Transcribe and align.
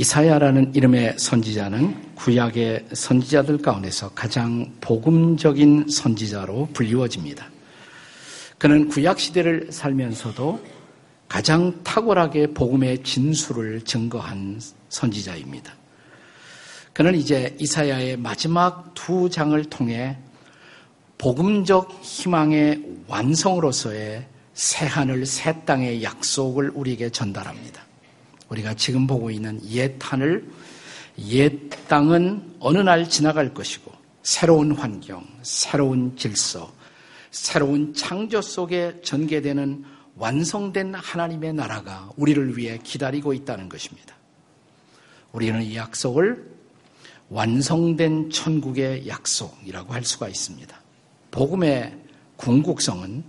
이사야라는 0.00 0.74
이름의 0.74 1.18
선지자는 1.18 2.14
구약의 2.14 2.86
선지자들 2.90 3.58
가운데서 3.58 4.12
가장 4.12 4.72
복음적인 4.80 5.90
선지자로 5.90 6.70
불리워집니다. 6.72 7.46
그는 8.56 8.88
구약 8.88 9.20
시대를 9.20 9.70
살면서도 9.70 10.64
가장 11.28 11.82
탁월하게 11.84 12.54
복음의 12.54 13.02
진수를 13.02 13.82
증거한 13.82 14.58
선지자입니다. 14.88 15.74
그는 16.94 17.14
이제 17.14 17.54
이사야의 17.60 18.16
마지막 18.16 18.94
두 18.94 19.28
장을 19.28 19.62
통해 19.64 20.16
복음적 21.18 22.00
희망의 22.00 22.82
완성으로서의 23.06 24.24
새 24.54 24.86
하늘 24.86 25.26
새 25.26 25.62
땅의 25.66 26.02
약속을 26.02 26.70
우리에게 26.70 27.10
전달합니다. 27.10 27.89
우리가 28.50 28.74
지금 28.74 29.06
보고 29.06 29.30
있는 29.30 29.60
옛 29.70 29.94
하늘, 30.00 30.48
옛 31.28 31.52
땅은 31.88 32.56
어느 32.60 32.78
날 32.78 33.08
지나갈 33.08 33.54
것이고 33.54 33.92
새로운 34.22 34.72
환경, 34.72 35.24
새로운 35.42 36.16
질서, 36.16 36.72
새로운 37.30 37.94
창조 37.94 38.42
속에 38.42 39.00
전개되는 39.02 39.84
완성된 40.16 40.94
하나님의 40.94 41.54
나라가 41.54 42.10
우리를 42.16 42.56
위해 42.58 42.78
기다리고 42.82 43.32
있다는 43.32 43.68
것입니다. 43.68 44.14
우리는 45.32 45.62
이 45.62 45.76
약속을 45.76 46.50
완성된 47.28 48.30
천국의 48.30 49.06
약속이라고 49.06 49.94
할 49.94 50.04
수가 50.04 50.28
있습니다. 50.28 50.76
복음의 51.30 51.96
궁극성은 52.36 53.22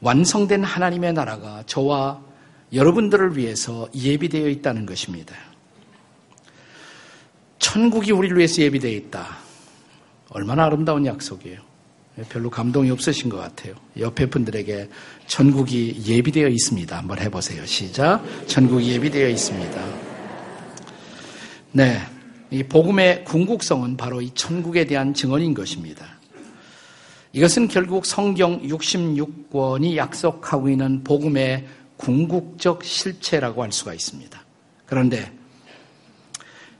완성된 0.00 0.62
하나님의 0.62 1.12
나라가 1.12 1.64
저와 1.66 2.22
여러분들을 2.72 3.36
위해서 3.36 3.88
예비되어 3.94 4.48
있다는 4.48 4.86
것입니다. 4.86 5.34
천국이 7.58 8.12
우리를 8.12 8.36
위해서 8.36 8.62
예비되어 8.62 8.90
있다. 8.90 9.38
얼마나 10.30 10.64
아름다운 10.64 11.06
약속이에요. 11.06 11.68
별로 12.28 12.50
감동이 12.50 12.90
없으신 12.90 13.30
것 13.30 13.36
같아요. 13.36 13.74
옆에 13.98 14.26
분들에게 14.26 14.88
천국이 15.26 16.02
예비되어 16.06 16.48
있습니다. 16.48 16.96
한번 16.96 17.20
해보세요. 17.20 17.64
시작. 17.64 18.22
천국이 18.46 18.90
예비되어 18.92 19.28
있습니다. 19.28 19.84
네. 21.72 22.00
이 22.50 22.62
복음의 22.62 23.24
궁극성은 23.24 23.96
바로 23.96 24.22
이 24.22 24.30
천국에 24.34 24.86
대한 24.86 25.12
증언인 25.12 25.54
것입니다. 25.54 26.18
이것은 27.32 27.68
결국 27.68 28.06
성경 28.06 28.60
66권이 28.62 29.96
약속하고 29.96 30.70
있는 30.70 31.04
복음의 31.04 31.66
궁극적 31.98 32.82
실체라고 32.84 33.62
할 33.62 33.70
수가 33.70 33.92
있습니다. 33.92 34.40
그런데 34.86 35.30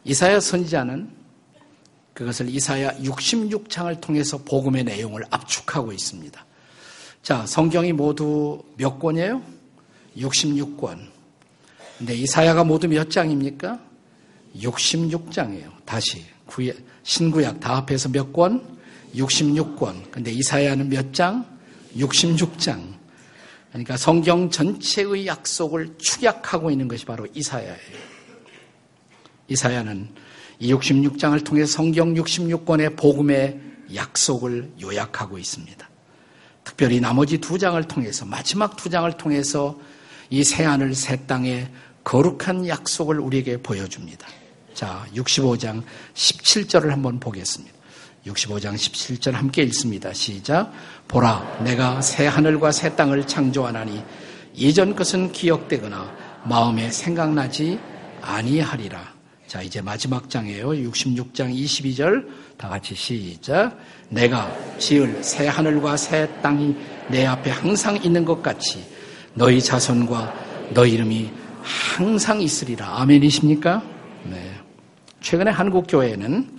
이사야 0.05 0.41
선지자는 0.41 1.11
그것을 2.15 2.49
이사야 2.49 2.99
66장을 2.99 4.01
통해서 4.01 4.39
복음의 4.39 4.85
내용을 4.85 5.25
압축하고 5.31 5.93
있습니다. 5.93 6.45
자, 7.23 7.47
성경이 7.47 7.93
모두 7.93 8.63
몇 8.77 8.99
권이에요? 8.99 9.43
66권. 10.17 10.99
근데 11.99 12.15
이사야가 12.15 12.65
모두 12.65 12.89
몇 12.89 13.11
장입니까? 13.11 13.79
66장이에요. 14.57 15.71
다시 15.85 16.25
신구약 17.03 17.61
다 17.61 17.77
합해서 17.77 18.09
몇 18.09 18.33
권? 18.33 18.79
66권. 19.15 20.11
근데 20.11 20.33
이사야는 20.33 20.89
몇 20.89 21.13
장? 21.13 21.45
66장. 21.97 22.98
그러니까 23.71 23.97
성경 23.97 24.51
전체의 24.51 25.27
약속을 25.27 25.97
축약하고 25.99 26.71
있는 26.71 26.89
것이 26.89 27.05
바로 27.05 27.27
이사야예요. 27.35 27.77
이사야는 29.49 30.09
이 30.61 30.73
66장을 30.73 31.45
통해 31.45 31.65
성경 31.65 32.15
66권의 32.15 32.97
복음의 32.97 33.61
약속을 33.95 34.73
요약하고 34.81 35.39
있습니다. 35.39 35.89
특별히 36.65 37.01
나머지 37.01 37.39
두 37.39 37.59
장을 37.59 37.83
통해서 37.85 38.25
마지막 38.27 38.77
두 38.77 38.91
장을 38.91 39.11
통해서 39.17 39.79
이 40.31 40.43
새 40.45 40.65
하늘 40.65 40.95
새 40.95 41.27
땅의 41.27 41.71
거룩한 42.05 42.69
약속을 42.69 43.19
우리에게 43.21 43.63
보여줍니다. 43.63 44.27
자, 44.75 45.07
65장 45.15 45.83
17절을 46.15 46.89
한번 46.89 47.19
보겠습니다. 47.19 47.78
65장 48.29 48.75
17절 48.75 49.33
함께 49.33 49.63
읽습니다. 49.65 50.13
시작. 50.13 50.73
보라, 51.07 51.61
내가 51.65 52.01
새 52.01 52.27
하늘과 52.27 52.73
새 52.73 52.95
땅을 52.95 53.27
창조하나니 53.27 54.03
이전 54.55 54.95
것은 54.95 55.33
기억되거나 55.33 56.11
마음에 56.45 56.91
생각나지 56.91 57.79
아니하리라. 58.23 59.19
자, 59.47 59.63
이제 59.63 59.81
마지막 59.81 60.29
장이에요. 60.29 60.69
66장 60.69 61.55
22절. 61.55 62.27
다 62.59 62.69
같이 62.69 62.95
시작. 62.95 63.79
내가 64.11 64.55
지을 64.79 65.23
새 65.23 65.47
하늘과 65.49 65.97
새 65.97 66.29
땅이 66.43 66.77
내 67.09 67.25
앞에 67.25 67.51
항상 67.51 67.97
있는 67.97 68.25
것 68.25 68.43
같이 68.43 68.85
너희 69.33 69.63
자손과 69.63 70.35
너희 70.75 70.93
이름이 70.93 71.31
항상 71.63 72.43
있으리라. 72.43 73.01
아멘이십니까? 73.01 73.83
네. 74.25 74.53
최근에 75.21 75.51
한국 75.51 75.87
교회는 75.89 76.58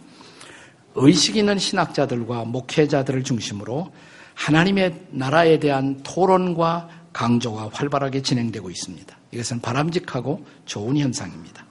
의식 0.96 1.38
있는 1.38 1.58
신학자들과 1.58 2.46
목회자들을 2.46 3.24
중심으로 3.24 3.92
하나님의 4.34 5.08
나라에 5.12 5.60
대한 5.60 6.02
토론과 6.04 6.90
강조가 7.14 7.70
활발하게 7.74 8.22
진행되고 8.22 8.70
있습니다. 8.70 9.18
이것은 9.32 9.62
바람직하고 9.62 10.46
좋은 10.66 10.98
현상입니다. 10.98 11.66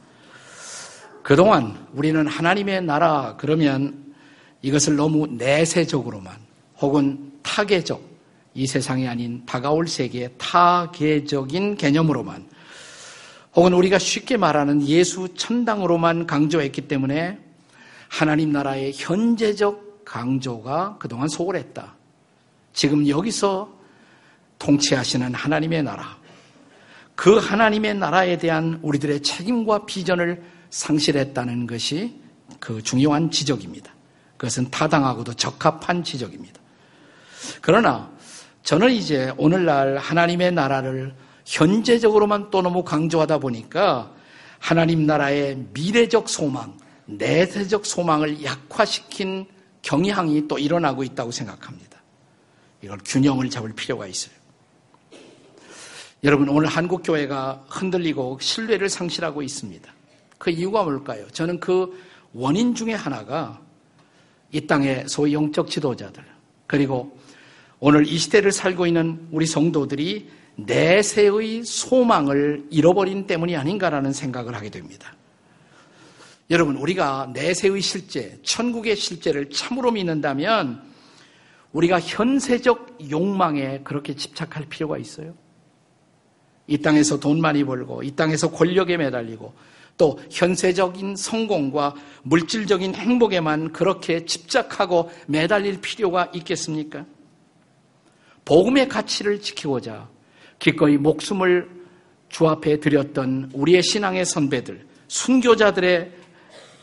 그동안 1.22 1.86
우리는 1.92 2.26
하나님의 2.26 2.82
나라 2.82 3.36
그러면 3.38 4.14
이것을 4.62 4.96
너무 4.96 5.26
내세적으로만 5.26 6.34
혹은 6.80 7.32
타계적 7.42 8.02
이 8.54 8.66
세상이 8.66 9.06
아닌 9.06 9.44
다가올 9.46 9.86
세계의 9.86 10.30
타계적인 10.38 11.76
개념으로만 11.76 12.46
혹은 13.54 13.72
우리가 13.72 13.98
쉽게 13.98 14.36
말하는 14.36 14.86
예수 14.86 15.28
천당으로만 15.34 16.26
강조했기 16.26 16.82
때문에 16.82 17.38
하나님 18.08 18.52
나라의 18.52 18.92
현재적 18.94 20.04
강조가 20.04 20.96
그동안 20.98 21.28
소홀했다. 21.28 21.94
지금 22.72 23.06
여기서 23.06 23.70
통치하시는 24.58 25.34
하나님의 25.34 25.82
나라, 25.82 26.16
그 27.14 27.36
하나님의 27.36 27.94
나라에 27.94 28.38
대한 28.38 28.78
우리들의 28.82 29.22
책임과 29.22 29.86
비전을 29.86 30.42
상실했다는 30.70 31.66
것이 31.66 32.20
그 32.60 32.82
중요한 32.82 33.30
지적입니다. 33.30 33.92
그것은 34.36 34.70
타당하고도 34.70 35.34
적합한 35.34 36.04
지적입니다. 36.04 36.60
그러나 37.60 38.10
저는 38.62 38.90
이제 38.92 39.32
오늘날 39.36 39.96
하나님의 39.96 40.52
나라를 40.52 41.14
현재적으로만 41.44 42.50
또 42.50 42.62
너무 42.62 42.84
강조하다 42.84 43.38
보니까 43.38 44.12
하나님 44.58 45.06
나라의 45.06 45.66
미래적 45.72 46.28
소망, 46.28 46.76
내세적 47.08 47.86
소망을 47.86 48.44
약화시킨 48.44 49.46
경향이 49.82 50.46
또 50.46 50.58
일어나고 50.58 51.02
있다고 51.02 51.30
생각합니다. 51.30 52.02
이걸 52.82 52.98
균형을 53.04 53.48
잡을 53.48 53.72
필요가 53.72 54.06
있어요. 54.06 54.34
여러분, 56.22 56.48
오늘 56.48 56.68
한국교회가 56.68 57.64
흔들리고 57.68 58.38
신뢰를 58.40 58.88
상실하고 58.88 59.42
있습니다. 59.42 59.90
그 60.36 60.50
이유가 60.50 60.82
뭘까요? 60.82 61.26
저는 61.28 61.60
그 61.60 61.98
원인 62.32 62.74
중에 62.74 62.92
하나가 62.92 63.60
이 64.52 64.66
땅의 64.66 65.04
소위 65.08 65.32
영적 65.32 65.70
지도자들, 65.70 66.24
그리고 66.66 67.18
오늘 67.80 68.06
이 68.06 68.18
시대를 68.18 68.52
살고 68.52 68.86
있는 68.86 69.28
우리 69.30 69.46
성도들이 69.46 70.28
내세의 70.56 71.64
소망을 71.64 72.66
잃어버린 72.70 73.26
때문이 73.26 73.56
아닌가라는 73.56 74.12
생각을 74.12 74.54
하게 74.54 74.70
됩니다. 74.70 75.14
여러분, 76.50 76.76
우리가 76.76 77.30
내세의 77.34 77.80
실제, 77.82 78.38
천국의 78.42 78.96
실제를 78.96 79.50
참으로 79.50 79.90
믿는다면 79.90 80.82
우리가 81.72 82.00
현세적 82.00 83.10
욕망에 83.10 83.80
그렇게 83.84 84.14
집착할 84.14 84.64
필요가 84.66 84.96
있어요. 84.96 85.34
이 86.66 86.78
땅에서 86.78 87.20
돈 87.20 87.40
많이 87.40 87.64
벌고, 87.64 88.02
이 88.02 88.12
땅에서 88.12 88.50
권력에 88.50 88.96
매달리고, 88.96 89.52
또 89.98 90.18
현세적인 90.30 91.16
성공과 91.16 91.94
물질적인 92.22 92.94
행복에만 92.94 93.72
그렇게 93.72 94.24
집착하고 94.24 95.10
매달릴 95.26 95.80
필요가 95.80 96.30
있겠습니까? 96.32 97.04
복음의 98.44 98.88
가치를 98.88 99.42
지키고자 99.42 100.08
기꺼이 100.58 100.96
목숨을 100.96 101.68
주 102.30 102.46
앞에 102.48 102.80
드렸던 102.80 103.50
우리의 103.52 103.82
신앙의 103.82 104.24
선배들, 104.24 104.86
순교자들의 105.08 106.17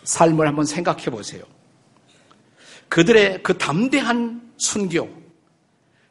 삶을 0.05 0.47
한번 0.47 0.65
생각해 0.65 1.05
보세요. 1.05 1.43
그들의 2.87 3.43
그 3.43 3.57
담대한 3.57 4.53
순교, 4.57 5.09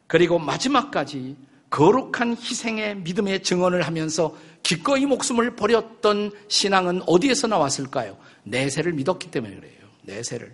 그리고 0.07 0.37
마지막까지 0.37 1.35
거룩한 1.69 2.37
희생의 2.37 2.97
믿음의 2.97 3.43
증언을 3.43 3.81
하면서 3.81 4.35
기꺼이 4.63 5.05
목숨을 5.05 5.55
버렸던 5.55 6.31
신앙은 6.47 7.01
어디에서 7.05 7.47
나왔을까요? 7.47 8.17
내세를 8.43 8.93
믿었기 8.93 9.31
때문에 9.31 9.55
그래요. 9.55 9.71
내세를. 10.03 10.53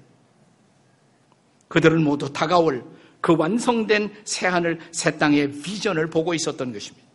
그들은 1.67 2.03
모두 2.03 2.31
다가올 2.31 2.83
그 3.21 3.35
완성된 3.35 4.11
새하늘, 4.25 4.79
새 4.91 5.17
땅의 5.17 5.61
비전을 5.61 6.09
보고 6.09 6.33
있었던 6.33 6.73
것입니다. 6.73 7.07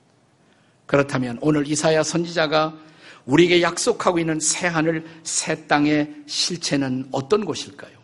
그렇다면 0.86 1.38
오늘 1.40 1.66
이사야 1.66 2.02
선지자가 2.02 2.78
우리에게 3.26 3.60
약속하고 3.60 4.18
있는 4.18 4.40
새 4.40 4.66
하늘, 4.68 5.04
새 5.22 5.66
땅의 5.66 6.24
실체는 6.26 7.08
어떤 7.12 7.44
곳일까요? 7.44 7.96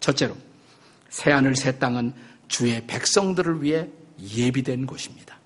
첫째로, 0.00 0.36
새 1.08 1.30
하늘, 1.30 1.56
새 1.56 1.78
땅은 1.78 2.12
주의 2.48 2.86
백성들을 2.86 3.62
위해 3.62 3.88
예비된 4.20 4.86
곳입니다. 4.86 5.38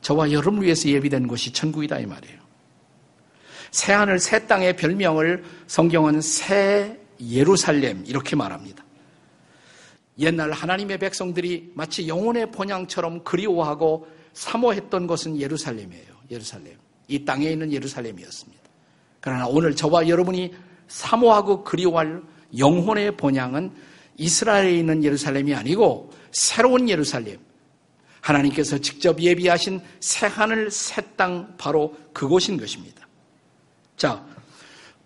저와 0.00 0.32
여러분을 0.32 0.64
위해서 0.64 0.88
예비된 0.88 1.26
곳이 1.26 1.52
천국이다 1.52 1.98
이 1.98 2.06
말이에요. 2.06 2.38
새 3.70 3.92
하늘, 3.92 4.18
새 4.18 4.46
땅의 4.46 4.76
별명을 4.76 5.44
성경은 5.66 6.20
새 6.22 6.98
예루살렘 7.20 8.04
이렇게 8.06 8.36
말합니다. 8.36 8.84
옛날 10.18 10.52
하나님의 10.52 10.98
백성들이 10.98 11.72
마치 11.74 12.08
영혼의 12.08 12.50
본향처럼 12.52 13.24
그리워하고 13.24 14.08
사모했던 14.32 15.06
것은 15.06 15.38
예루살렘이에요. 15.38 16.06
예루살렘. 16.30 16.85
이 17.08 17.24
땅에 17.24 17.50
있는 17.50 17.72
예루살렘이었습니다. 17.72 18.62
그러나 19.20 19.46
오늘 19.46 19.74
저와 19.74 20.08
여러분이 20.08 20.54
사모하고 20.88 21.64
그리워할 21.64 22.22
영혼의 22.56 23.16
본향은 23.16 23.72
이스라엘에 24.16 24.76
있는 24.76 25.04
예루살렘이 25.04 25.54
아니고 25.54 26.10
새로운 26.30 26.88
예루살렘. 26.88 27.38
하나님께서 28.20 28.78
직접 28.78 29.20
예비하신 29.20 29.80
새 30.00 30.26
하늘, 30.26 30.70
새 30.70 31.00
땅, 31.16 31.54
바로 31.56 31.96
그곳인 32.12 32.56
것입니다. 32.56 33.06
자, 33.96 34.24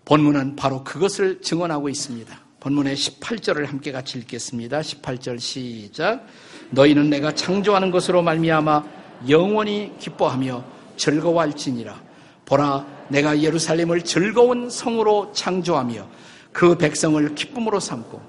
본문은 0.05 0.55
바로 0.55 0.83
그것을 0.83 1.41
증언하고 1.41 1.87
있습니다. 1.87 2.39
본문의 2.59 2.95
18절을 2.95 3.67
함께 3.67 3.91
같이 3.91 4.17
읽겠습니다. 4.19 4.81
18절 4.81 5.39
시작. 5.39 6.25
너희는 6.71 7.09
내가 7.09 7.33
창조하는 7.33 7.91
것으로 7.91 8.21
말미암아 8.21 8.83
영원히 9.29 9.91
기뻐하며 9.99 10.63
즐거워할지니라. 11.01 11.99
보라, 12.45 12.85
내가 13.09 13.41
예루살렘을 13.41 14.03
즐거운 14.03 14.69
성으로 14.69 15.31
창조하며 15.33 16.07
그 16.51 16.77
백성을 16.77 17.33
기쁨으로 17.33 17.79
삼고 17.79 18.21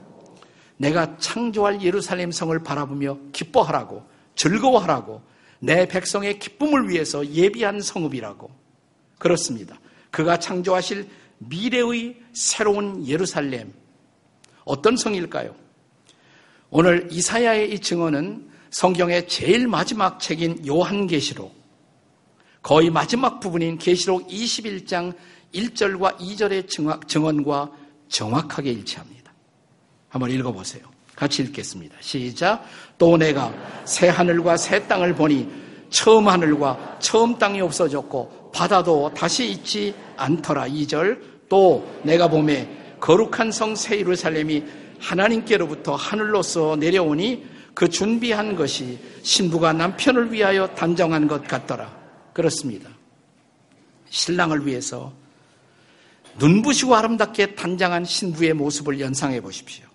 내가 0.78 1.19
창조할 1.19 1.82
예루살렘 1.82 2.30
성을 2.30 2.58
바라보며 2.58 3.19
기뻐하라고 3.32 4.04
즐거워하라고 4.36 5.20
내 5.58 5.86
백성의 5.86 6.38
기쁨을 6.38 6.88
위해서 6.88 7.26
예비한 7.26 7.80
성읍이라고 7.80 8.50
그렇습니다. 9.18 9.78
그가 10.10 10.38
창조하실 10.38 11.08
미래의 11.38 12.16
새로운 12.32 13.06
예루살렘 13.06 13.72
어떤 14.64 14.96
성일까요? 14.96 15.54
오늘 16.70 17.08
이사야의 17.10 17.72
이 17.72 17.78
증언은 17.78 18.48
성경의 18.70 19.28
제일 19.28 19.68
마지막 19.68 20.18
책인 20.18 20.66
요한계시록 20.66 21.62
거의 22.62 22.91
마지막 22.91 23.41
부분인 23.41 23.76
계시록 23.76 24.29
21장 24.29 25.14
1절과 25.53 26.19
2절의 26.19 26.69
증언과 27.09 27.70
정확하게 28.09 28.70
일치합니다. 28.70 29.32
한번 30.09 30.31
읽어보세요. 30.31 30.82
같이 31.17 31.43
읽겠습니다. 31.43 31.97
시작. 32.00 32.64
또 32.99 33.17
내가 33.17 33.53
새 33.85 34.09
하늘과 34.09 34.56
새 34.56 34.87
땅을 34.87 35.14
보니 35.14 35.49
처음 35.91 36.29
하늘과 36.29 36.99
처음 37.00 37.37
땅이 37.37 37.61
없어졌고 37.61 38.53
바다도 38.55 39.12
다시 39.14 39.50
있지 39.50 39.94
않더라. 40.17 40.69
2절. 40.69 41.32
또 41.49 41.87
내가 42.03 42.29
봄에 42.29 42.97
거룩한 43.00 43.50
성 43.50 43.75
새 43.75 43.99
예루살렘이 43.99 44.62
하나님께로부터 45.00 45.97
하늘로서 45.97 46.76
내려오니 46.76 47.44
그 47.75 47.88
준비한 47.88 48.55
것이 48.55 48.99
신부가 49.23 49.73
남편을 49.73 50.32
위하여 50.32 50.69
단정한 50.69 51.26
것 51.26 51.47
같더라. 51.47 52.01
그렇습니다. 52.32 52.90
신랑을 54.11 54.67
위해서 54.67 55.12
눈부시고 56.38 56.94
아름답게 56.94 57.55
단장한 57.55 58.05
신부의 58.05 58.55
모습을 58.55 59.00
연상해 59.00 59.40
보십시오. 59.40 59.87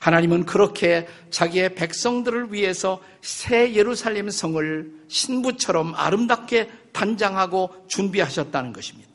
하나님은 0.00 0.44
그렇게 0.44 1.06
자기의 1.30 1.74
백성들을 1.74 2.52
위해서 2.52 3.02
새 3.22 3.74
예루살렘 3.74 4.30
성을 4.30 4.92
신부처럼 5.08 5.94
아름답게 5.94 6.70
단장하고 6.92 7.86
준비하셨다는 7.88 8.72
것입니다. 8.72 9.10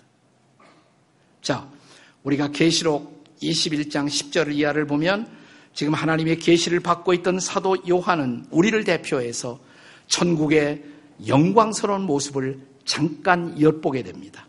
자, 1.42 1.68
우리가 2.24 2.50
계시록 2.50 3.24
21장 3.42 4.08
10절 4.08 4.54
이하를 4.54 4.86
보면 4.86 5.28
지금 5.74 5.94
하나님의 5.94 6.40
계시를 6.40 6.80
받고 6.80 7.14
있던 7.14 7.40
사도 7.40 7.78
요한은 7.90 8.46
우리를 8.52 8.84
대표해서 8.84 9.60
천국의 10.08 10.84
영광스러운 11.28 12.02
모습을 12.04 12.60
잠깐 12.86 13.60
엿보게 13.60 14.04
됩니다. 14.04 14.48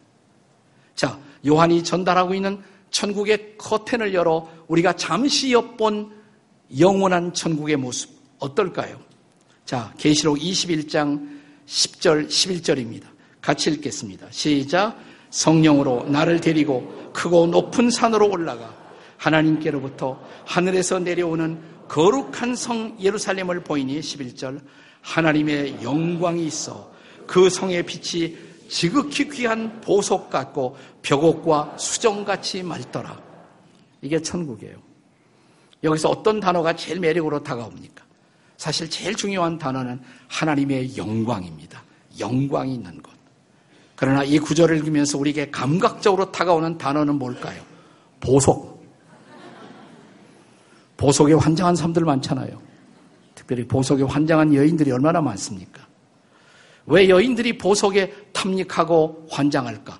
자, 0.95 1.19
요한이 1.47 1.85
전달하고 1.85 2.35
있는 2.35 2.61
천국의 2.91 3.57
커튼을 3.59 4.15
열어 4.15 4.49
우리가 4.69 4.95
잠시 4.95 5.53
엿본 5.53 6.13
영원한 6.79 7.33
천국의 7.33 7.77
모습 7.77 8.11
어떨까요? 8.39 9.01
자, 9.65 9.93
계시록 9.97 10.39
21장 10.39 11.41
10절 11.67 12.29
11절입니다. 12.29 13.05
같이 13.41 13.71
읽겠습니다. 13.71 14.27
시작. 14.31 14.99
성령으로 15.31 16.05
나를 16.05 16.41
데리고 16.41 17.11
크고 17.13 17.47
높은 17.47 17.91
산으로 17.91 18.31
올라가 18.31 18.75
하나님께로부터 19.17 20.21
하늘에서 20.45 20.99
내려오는 20.99 21.59
거룩한 21.93 22.57
성 22.57 22.97
예루살렘을 22.99 23.61
보이니 23.61 24.01
11절 24.01 24.63
하나님의 25.03 25.83
영광이 25.83 26.47
있어 26.47 26.91
그 27.27 27.51
성의 27.51 27.83
빛이 27.83 28.35
지극히 28.67 29.29
귀한 29.29 29.79
보석 29.83 30.31
같고 30.31 30.79
벽옥과 31.03 31.77
수정같이 31.77 32.63
맑더라. 32.63 33.21
이게 34.01 34.23
천국이에요. 34.23 34.77
여기서 35.85 36.09
어떤 36.09 36.41
단어가 36.41 36.75
제일 36.75 36.99
매력으로 36.99 37.43
다가옵니까? 37.43 38.03
사실 38.57 38.89
제일 38.89 39.15
중요한 39.15 39.59
단어는 39.59 40.01
하나님의 40.29 40.97
영광입니다. 40.97 41.83
영광이 42.19 42.73
있는 42.73 43.03
것. 43.03 43.13
그러나 43.97 44.25
이 44.25 44.39
구절을 44.39 44.79
읽으면서 44.79 45.19
우리에게 45.19 45.51
감각적으로 45.51 46.33
다가오는 46.33 46.79
단어는 46.79 47.17
뭘까요? 47.17 47.63
보석. 48.19 48.72
보석에 51.03 51.33
환장한 51.33 51.75
사람들 51.75 52.05
많잖아요. 52.05 52.63
특별히 53.35 53.67
보석에 53.67 54.05
환장한 54.05 54.55
여인들이 54.55 54.93
얼마나 54.93 55.21
많습니까? 55.21 55.85
왜 56.87 57.09
여인들이 57.09 57.59
보석에 57.59 58.15
탐닉하고 58.33 59.27
환장할까? 59.29 59.99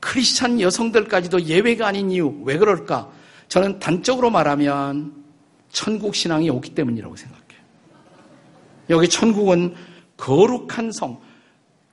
크리스찬 0.00 0.60
여성들까지도 0.60 1.42
예외가 1.42 1.86
아닌 1.86 2.10
이유, 2.10 2.34
왜 2.42 2.58
그럴까? 2.58 3.08
저는 3.46 3.78
단적으로 3.78 4.30
말하면 4.30 5.12
천국 5.70 6.16
신앙이 6.16 6.50
오기 6.50 6.74
때문이라고 6.74 7.14
생각해요. 7.14 7.62
여기 8.90 9.08
천국은 9.08 9.76
거룩한 10.16 10.90
성, 10.90 11.20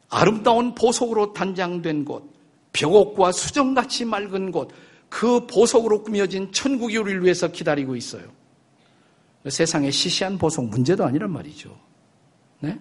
아름다운 0.09 0.73
보석으로 0.73 1.33
단장된 1.33 2.03
곳, 2.03 2.27
벽옥과 2.73 3.31
수정같이 3.31 4.05
맑은 4.05 4.51
곳, 4.51 4.71
그 5.07 5.45
보석으로 5.45 6.01
꾸며진 6.01 6.51
천국이 6.51 6.97
우리를 6.97 7.23
위해서 7.23 7.47
기다리고 7.47 7.95
있어요. 7.95 8.38
세상에 9.47 9.89
시시한 9.91 10.37
보석 10.37 10.65
문제도 10.65 11.05
아니란 11.05 11.31
말이죠. 11.31 11.75
네? 12.59 12.77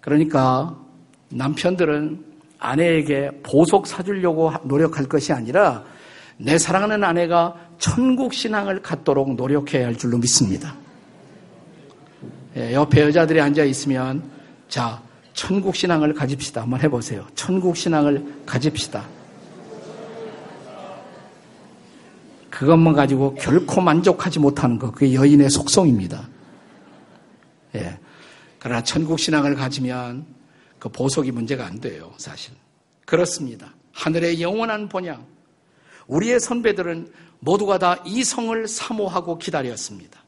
그러니까 0.00 0.76
남편들은 1.30 2.24
아내에게 2.58 3.30
보석 3.42 3.86
사주려고 3.86 4.52
노력할 4.64 5.06
것이 5.06 5.32
아니라 5.32 5.84
내 6.36 6.58
사랑하는 6.58 7.02
아내가 7.02 7.56
천국 7.78 8.34
신앙을 8.34 8.82
갖도록 8.82 9.34
노력해야 9.34 9.86
할 9.86 9.96
줄로 9.96 10.18
믿습니다. 10.18 10.74
예, 12.56 12.74
옆에 12.74 13.00
여자들이 13.02 13.40
앉아 13.40 13.64
있으면 13.64 14.22
자 14.68 15.02
천국 15.32 15.74
신앙을 15.74 16.12
가집시다. 16.14 16.62
한번 16.62 16.80
해보세요. 16.80 17.26
천국 17.34 17.76
신앙을 17.76 18.42
가집시다. 18.44 19.04
그것만 22.62 22.94
가지고 22.94 23.34
결코 23.34 23.80
만족하지 23.80 24.38
못하는 24.38 24.78
것. 24.78 24.92
그게 24.92 25.14
여인의 25.14 25.50
속성입니다. 25.50 26.28
예. 27.74 27.98
그러나 28.60 28.84
천국 28.84 29.18
신앙을 29.18 29.56
가지면 29.56 30.24
그 30.78 30.88
보석이 30.88 31.32
문제가 31.32 31.66
안 31.66 31.80
돼요, 31.80 32.12
사실. 32.18 32.54
그렇습니다. 33.04 33.74
하늘의 33.90 34.40
영원한 34.40 34.88
본향. 34.88 35.26
우리의 36.06 36.38
선배들은 36.38 37.12
모두가 37.40 37.78
다 37.78 37.96
이 38.06 38.22
성을 38.22 38.68
사모하고 38.68 39.38
기다렸습니다. 39.38 40.22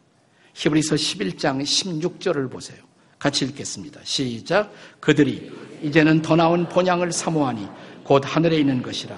히브리서 0.55 0.97
11장 0.97 1.63
16절을 1.63 2.51
보세요. 2.51 2.79
같이 3.21 3.45
읽겠습니다. 3.45 4.01
시작. 4.03 4.73
그들이 4.99 5.53
이제는 5.83 6.21
더 6.21 6.35
나은 6.35 6.69
본향을 6.69 7.13
사모하니 7.13 7.69
곧 8.03 8.25
하늘에 8.27 8.59
있는 8.59 8.83
것이라. 8.83 9.17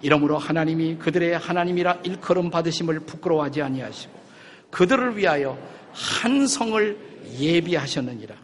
이러므로 0.00 0.38
하나님이 0.38 0.96
그들의 0.96 1.38
하나님이라 1.38 2.00
일컬음 2.04 2.50
받으심을 2.50 3.00
부끄러워하지 3.00 3.62
아니하시고 3.62 4.18
그들을 4.70 5.16
위하여 5.16 5.58
한 5.92 6.46
성을 6.46 6.98
예비하셨느니라. 7.38 8.34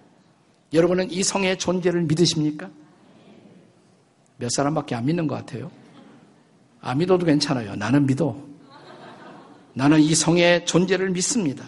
여러분은 0.72 1.10
이 1.10 1.22
성의 1.22 1.58
존재를 1.58 2.02
믿으십니까? 2.02 2.70
몇 4.36 4.50
사람밖에 4.50 4.94
안 4.94 5.06
믿는 5.06 5.26
것 5.26 5.36
같아요. 5.36 5.70
안 6.80 6.98
믿어도 6.98 7.24
괜찮아요. 7.24 7.76
나는 7.76 8.06
믿어. 8.06 8.36
나는 9.72 10.00
이 10.00 10.14
성의 10.14 10.66
존재를 10.66 11.10
믿습니다. 11.10 11.64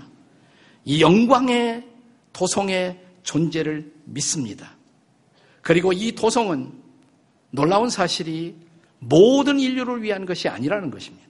이 0.85 1.01
영광의 1.01 1.85
도성의 2.33 3.01
존재를 3.23 3.93
믿습니다. 4.05 4.77
그리고 5.63 5.93
이 5.93 6.13
도성은 6.13 6.73
놀라운 7.51 7.89
사실이 7.89 8.55
모든 8.99 9.61
인류를 9.61 10.03
위한 10.03 10.27
것이 10.27 10.49
아니라는 10.49 10.91
것입니다. 10.91 11.27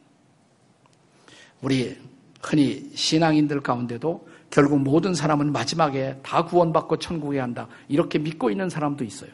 우리 1.62 1.96
흔히 2.42 2.90
신앙인들 2.94 3.60
가운데도 3.60 4.28
결국 4.50 4.80
모든 4.80 5.14
사람은 5.14 5.52
마지막에 5.52 6.16
다 6.22 6.44
구원받고 6.44 6.98
천국에 6.98 7.38
간다. 7.38 7.68
이렇게 7.88 8.18
믿고 8.18 8.50
있는 8.50 8.68
사람도 8.68 9.04
있어요. 9.04 9.30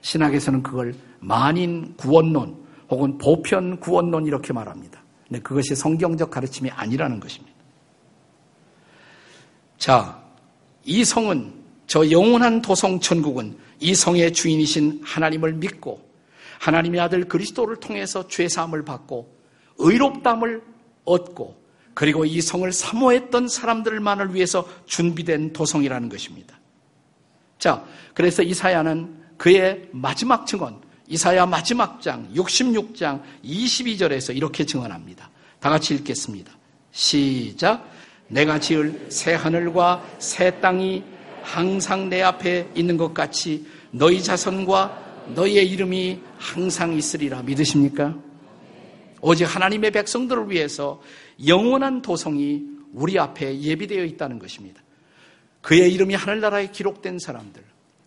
신학에서는 0.00 0.62
그걸 0.62 0.94
만인 1.20 1.94
구원론 1.96 2.56
혹은 2.88 3.18
보편 3.18 3.78
구원론 3.80 4.26
이렇게 4.26 4.52
말합니다. 4.52 5.02
근데 5.28 5.42
그것이 5.42 5.74
성경적 5.74 6.30
가르침이 6.30 6.70
아니라는 6.70 7.20
것입니다. 7.20 7.54
자, 9.76 10.22
이 10.84 11.04
성은 11.04 11.52
저 11.86 12.10
영원한 12.10 12.62
도성 12.62 13.00
천국은 13.00 13.56
이 13.80 13.94
성의 13.94 14.32
주인이신 14.32 15.02
하나님을 15.04 15.54
믿고 15.54 16.00
하나님의 16.60 17.00
아들 17.00 17.24
그리스도를 17.24 17.76
통해서 17.76 18.26
죄 18.28 18.48
사함을 18.48 18.84
받고 18.84 19.36
의롭담을 19.78 20.62
얻고 21.04 21.66
그리고 21.94 22.24
이 22.24 22.40
성을 22.40 22.70
사모했던 22.70 23.48
사람들만을 23.48 24.34
위해서 24.34 24.68
준비된 24.84 25.52
도성이라는 25.52 26.08
것입니다. 26.08 26.60
자, 27.58 27.84
그래서 28.12 28.42
이사야는 28.42 29.24
그의 29.38 29.88
마지막 29.92 30.46
증언, 30.46 30.80
이사야 31.08 31.46
마지막 31.46 32.02
장 32.02 32.28
66장 32.34 33.22
22절에서 33.44 34.36
이렇게 34.36 34.66
증언합니다. 34.66 35.30
다 35.58 35.70
같이 35.70 35.94
읽겠습니다. 35.94 36.52
시작. 36.90 37.88
내가 38.28 38.58
지을 38.58 39.06
새 39.08 39.34
하늘과 39.34 40.04
새 40.18 40.60
땅이 40.60 41.02
항상 41.42 42.08
내 42.08 42.22
앞에 42.22 42.68
있는 42.74 42.96
것 42.96 43.14
같이 43.14 43.66
너희 43.90 44.22
자손과 44.22 45.05
너희의 45.34 45.68
이름이 45.70 46.20
항상 46.38 46.92
있으리라 46.94 47.42
믿으십니까? 47.42 48.16
오직 49.20 49.44
하나님의 49.44 49.90
백성들을 49.90 50.50
위해서 50.50 51.00
영원한 51.46 52.02
도성이 52.02 52.62
우리 52.92 53.18
앞에 53.18 53.60
예비되어 53.60 54.04
있다는 54.04 54.38
것입니다. 54.38 54.82
그의 55.60 55.92
이름이 55.92 56.14
하늘나라에 56.14 56.70
기록된 56.70 57.18
사람들, 57.18 57.62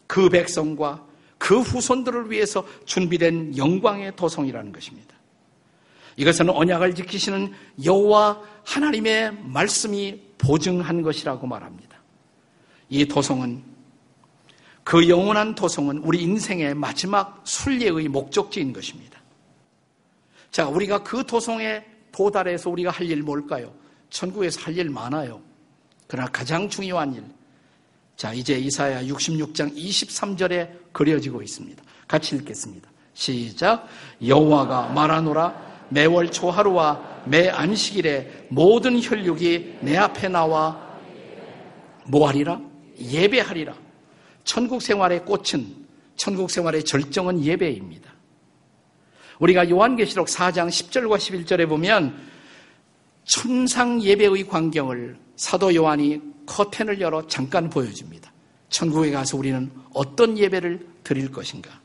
그 0.07 0.29
백성과 0.29 1.05
그 1.37 1.59
후손들을 1.59 2.31
위해서 2.31 2.65
준비된 2.85 3.57
영광의 3.57 4.15
도성이라는 4.15 4.71
것입니다. 4.71 5.15
이것은 6.15 6.49
언약을 6.49 6.95
지키시는 6.95 7.53
여호와 7.83 8.41
하나님의 8.65 9.37
말씀이 9.43 10.21
보증한 10.37 11.01
것이라고 11.01 11.47
말합니다. 11.47 11.97
이 12.89 13.05
도성은 13.05 13.63
그 14.89 15.07
영원한 15.07 15.53
도성은 15.53 15.99
우리 15.99 16.23
인생의 16.23 16.73
마지막 16.73 17.43
순례의 17.43 18.07
목적지인 18.07 18.73
것입니다. 18.73 19.19
자, 20.49 20.67
우리가 20.67 21.03
그 21.03 21.23
도성에 21.23 21.85
도달해서 22.11 22.71
우리가 22.71 22.89
할 22.89 23.05
일 23.05 23.21
뭘까요? 23.21 23.71
천국에서 24.09 24.61
할 24.61 24.75
일 24.75 24.89
많아요. 24.89 25.41
그러나 26.07 26.27
가장 26.31 26.67
중요한 26.67 27.13
일. 27.13 27.23
자, 28.17 28.33
이제 28.33 28.57
이사야 28.57 29.03
66장 29.03 29.75
23절에 29.77 30.91
그려지고 30.91 31.43
있습니다. 31.43 31.83
같이 32.07 32.35
읽겠습니다. 32.37 32.89
시작. 33.13 33.87
여호와가 34.25 34.87
말하노라 34.87 35.85
매월 35.89 36.31
초하루와 36.31 37.25
매 37.25 37.47
안식일에 37.47 38.47
모든 38.49 38.99
혈육이 38.99 39.81
내 39.81 39.97
앞에 39.97 40.29
나와 40.29 40.97
뭐하리라? 42.07 42.59
예배하리라. 42.99 43.88
천국 44.49 44.81
생활의 44.81 45.25
꽃은 45.25 45.75
천국 46.15 46.49
생활의 46.49 46.83
절정은 46.83 47.43
예배입니다. 47.43 48.11
우리가 49.37 49.69
요한계시록 49.69 50.25
4장 50.25 50.69
10절과 50.69 51.17
11절에 51.17 51.69
보면 51.69 52.19
천상 53.25 54.01
예배의 54.01 54.47
광경을 54.47 55.19
사도 55.35 55.75
요한이 55.75 56.19
커튼을 56.47 56.99
열어 56.99 57.27
잠깐 57.27 57.69
보여줍니다. 57.69 58.33
천국에 58.69 59.11
가서 59.11 59.37
우리는 59.37 59.71
어떤 59.93 60.35
예배를 60.35 60.83
드릴 61.03 61.31
것인가? 61.31 61.79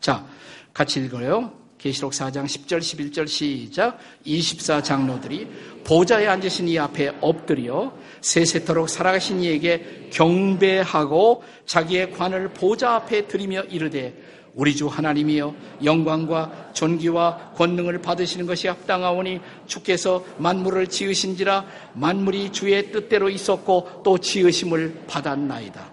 자, 0.00 0.26
같이 0.74 0.98
읽어요. 1.04 1.56
계시록 1.82 2.12
4장 2.12 2.44
10절 2.44 2.78
11절 2.78 3.26
시작 3.26 3.98
24장로들이 4.24 5.48
보좌에 5.82 6.28
앉으신 6.28 6.68
이 6.68 6.78
앞에 6.78 7.16
엎드려 7.20 7.92
세세토록 8.20 8.88
살아가신 8.88 9.42
이에게 9.42 10.08
경배하고 10.12 11.42
자기의 11.66 12.12
관을 12.12 12.50
보좌 12.50 12.94
앞에 12.94 13.26
드리며 13.26 13.62
이르되 13.64 14.14
우리 14.54 14.76
주 14.76 14.86
하나님이여 14.86 15.56
영광과 15.82 16.70
존귀와 16.72 17.52
권능을 17.56 18.00
받으시는 18.00 18.46
것이 18.46 18.68
합당하오니 18.68 19.40
주께서 19.66 20.24
만물을 20.38 20.86
지으신지라 20.86 21.64
만물이 21.94 22.52
주의 22.52 22.92
뜻대로 22.92 23.28
있었고 23.28 24.02
또 24.04 24.18
지으심을 24.18 25.04
받았나이다. 25.08 25.90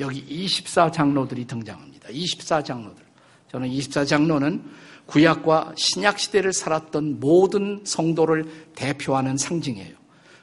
여기 0.00 0.24
24장로들이 0.46 1.46
등장합니다. 1.46 2.08
24장로들. 2.08 3.04
저는 3.50 3.68
24장로는 3.70 4.62
구약과 5.06 5.74
신약 5.76 6.18
시대를 6.18 6.52
살았던 6.52 7.20
모든 7.20 7.80
성도를 7.84 8.46
대표하는 8.74 9.36
상징이에요. 9.36 9.94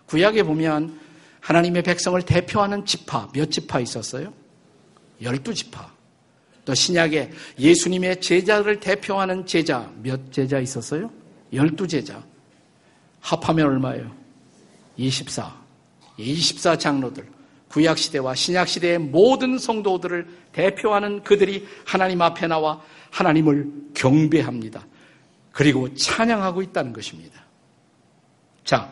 구약에 0.06 0.44
보면 0.44 1.00
하나님의 1.40 1.84
백성을 1.84 2.22
대표하는 2.22 2.86
지파 2.86 3.30
몇 3.34 3.50
지파 3.50 3.80
있었어요? 3.80 4.34
열두 5.22 5.54
지파. 5.54 5.92
또 6.64 6.76
신약에 6.76 7.32
예수님의 7.58 8.22
제자를 8.22 8.80
대표하는 8.80 9.46
제자 9.46 9.92
몇 10.02 10.32
제자 10.32 10.60
있었어요? 10.60 11.12
열두 11.52 11.88
제자. 11.88 12.24
합하면 13.20 13.66
얼마예요? 13.68 14.12
24. 14.98 15.60
24 16.18 16.78
장로들. 16.78 17.41
구약 17.72 17.98
시대와 17.98 18.36
신약 18.36 18.68
시대의 18.68 19.00
모든 19.00 19.58
성도들을 19.58 20.28
대표하는 20.52 21.24
그들이 21.24 21.66
하나님 21.86 22.22
앞에 22.22 22.48
나와 22.48 22.82
하나님을 23.10 23.72
경배합니다. 23.94 24.86
그리고 25.52 25.94
찬양하고 25.94 26.62
있다는 26.62 26.92
것입니다. 26.92 27.42
자, 28.64 28.92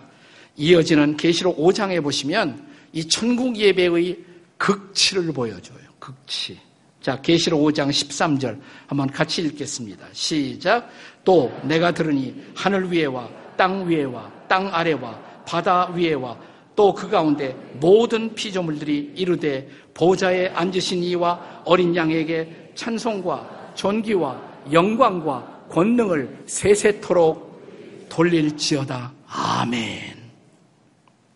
이어지는 0.55 1.17
계시록 1.17 1.57
5장에 1.57 2.01
보시면 2.01 2.67
이 2.93 3.07
천국 3.07 3.57
예배의 3.57 4.17
극치를 4.57 5.31
보여줘요. 5.31 5.79
극치. 5.99 6.59
자, 7.01 7.21
계시록 7.21 7.61
5장 7.61 7.89
13절 7.89 8.59
한번 8.87 9.09
같이 9.09 9.41
읽겠습니다. 9.41 10.05
시작. 10.11 10.89
또 11.23 11.51
내가 11.63 11.91
들으니 11.93 12.35
하늘 12.55 12.91
위에와 12.91 13.29
땅 13.57 13.87
위에와 13.89 14.31
땅 14.47 14.73
아래와 14.73 15.43
바다 15.45 15.89
위에와 15.91 16.37
또 16.79 16.93
그 16.93 17.09
가운데 17.09 17.53
모든 17.73 18.33
피조물들이 18.33 19.11
이르되 19.13 19.67
보좌에 19.93 20.47
앉으신 20.47 21.03
이와 21.03 21.63
어린 21.65 21.93
양에게 21.93 22.71
찬송과 22.73 23.73
존귀와 23.75 24.69
영광과 24.71 25.65
권능을 25.69 26.45
세세토록 26.45 28.07
돌릴지어다. 28.07 29.11
아멘. 29.27 30.15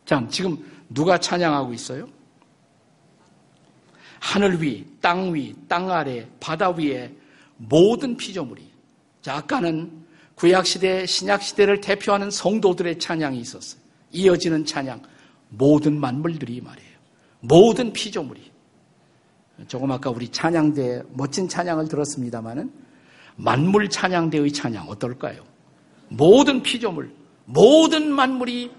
자, 0.06 0.26
지금 0.30 0.58
누가 0.88 1.18
찬양하고 1.18 1.74
있어요? 1.74 2.08
하늘 4.22 4.62
위, 4.62 4.86
땅 5.02 5.34
위, 5.34 5.54
땅 5.68 5.92
아래, 5.92 6.26
바다 6.40 6.70
위에 6.70 7.14
모든 7.58 8.16
피조물이. 8.16 8.66
자, 9.22 9.36
아까는 9.36 10.06
구약시대, 10.36 11.06
신약시대를 11.06 11.82
대표하는 11.82 12.32
성도들의 12.32 12.98
찬양이 12.98 13.40
있었어요. 13.40 13.82
이어지는 14.14 14.66
찬양. 14.66 15.12
모든 15.58 16.00
만물들이 16.00 16.62
말이에요. 16.62 16.90
모든 17.42 17.94
피조물이. 17.94 18.52
조금 19.68 19.92
아까 19.92 20.10
우리 20.10 20.30
찬양대 20.30 21.04
멋진 21.14 21.48
찬양을 21.48 21.88
들었습니다마는 21.88 22.72
만물 23.36 23.90
찬양대의 23.90 24.52
찬양 24.52 24.88
어떨까요? 24.90 25.44
모든 26.10 26.62
피조물, 26.64 27.14
모든 27.46 28.12
만물이 28.12 28.72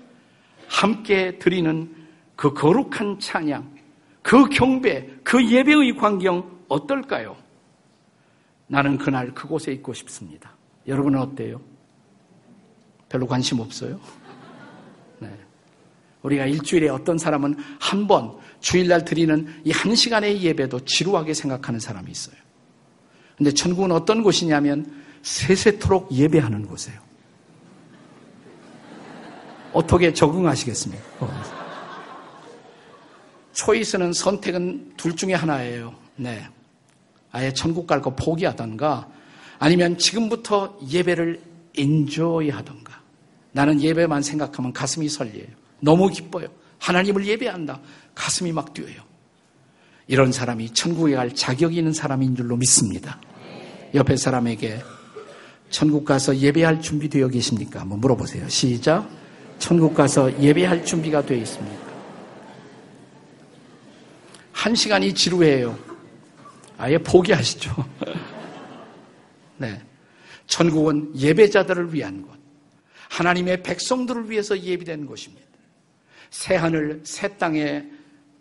함께 0.69 1.39
드리는 1.39 1.95
그 2.37 2.53
거룩한 2.53 3.21
찬양, 3.21 3.75
그 4.23 4.49
경배, 4.49 5.21
그 5.23 5.51
예배의 5.51 5.97
광경 5.97 6.65
어떨까요? 6.69 7.37
나는 8.67 8.99
그날 8.99 9.33
그곳에 9.35 9.73
있고 9.73 9.93
싶습니다. 9.93 10.53
여러분은 10.87 11.21
어때요? 11.21 11.61
별로 13.09 13.27
관심 13.27 13.61
없어요? 13.61 14.01
네. 16.25 16.29
우리가 16.29 16.47
일주일에 16.47 16.89
어떤 16.89 17.19
사람은 17.19 17.55
한 17.81 18.07
번 18.07 18.33
주일날 18.61 19.05
드리는 19.05 19.47
이 19.65 19.71
한 19.73 19.95
시간의 19.95 20.43
예배도 20.43 20.81
지루하게 20.87 21.35
생각하는 21.35 21.79
사람이 21.81 22.11
있어요. 22.11 22.37
근데 23.37 23.53
천국은 23.53 23.93
어떤 23.93 24.23
곳이냐면 24.23 25.03
세세토록 25.23 26.11
예배하는 26.13 26.67
곳이에요. 26.67 26.99
어떻게 29.73 30.13
적응하시겠습니까? 30.13 31.03
초이스는 33.53 34.13
선택은 34.13 34.95
둘 34.97 35.17
중에 35.17 35.35
하나예요. 35.35 35.95
네. 36.17 36.47
아예 37.33 37.53
천국 37.53 37.87
갈 37.87 38.01
거 38.01 38.15
포기하던가 38.15 39.09
아니면 39.59 39.99
지금부터 39.99 40.79
예배를 40.89 41.41
엔조이 41.77 42.51
하던가 42.51 43.01
나는 43.53 43.81
예배만 43.81 44.23
생각하면 44.23 44.73
가슴이 44.73 45.09
설레요. 45.09 45.47
너무 45.85 46.09
기뻐요. 46.09 46.49
하나님을 46.79 47.27
예배한다. 47.27 47.81
가슴이 48.15 48.53
막 48.53 48.73
뛰어요. 48.73 49.03
이런 50.07 50.33
사람이 50.33 50.71
천국에 50.71 51.15
갈 51.15 51.35
자격이 51.35 51.77
있는 51.77 51.93
사람인 51.93 52.35
줄로 52.37 52.57
믿습니다. 52.57 53.21
옆에 53.95 54.17
사람에게 54.17 54.83
천국 55.71 56.05
가서 56.05 56.37
예배할 56.37 56.81
준비되어 56.81 57.29
계십니까? 57.29 57.81
한번 57.81 58.01
물어보세요. 58.01 58.49
시작. 58.49 59.09
천국 59.59 59.95
가서 59.95 60.41
예배할 60.41 60.85
준비가 60.85 61.25
되어 61.25 61.39
있습니까? 61.39 61.85
한 64.53 64.75
시간이 64.75 65.15
지루해요. 65.15 65.79
아예 66.77 66.99
포기하시죠. 66.99 67.73
네. 69.59 69.81
천국은 70.47 71.13
예배자들을 71.17 71.95
위한 71.95 72.23
곳. 72.23 72.35
하나님의 73.09 73.63
백성들을 73.63 74.31
위해서 74.31 74.59
예비된 74.59 75.07
곳입니다. 75.07 75.54
새 76.35 76.57
하늘, 76.57 77.01
새 77.05 77.29
땅의 77.37 77.89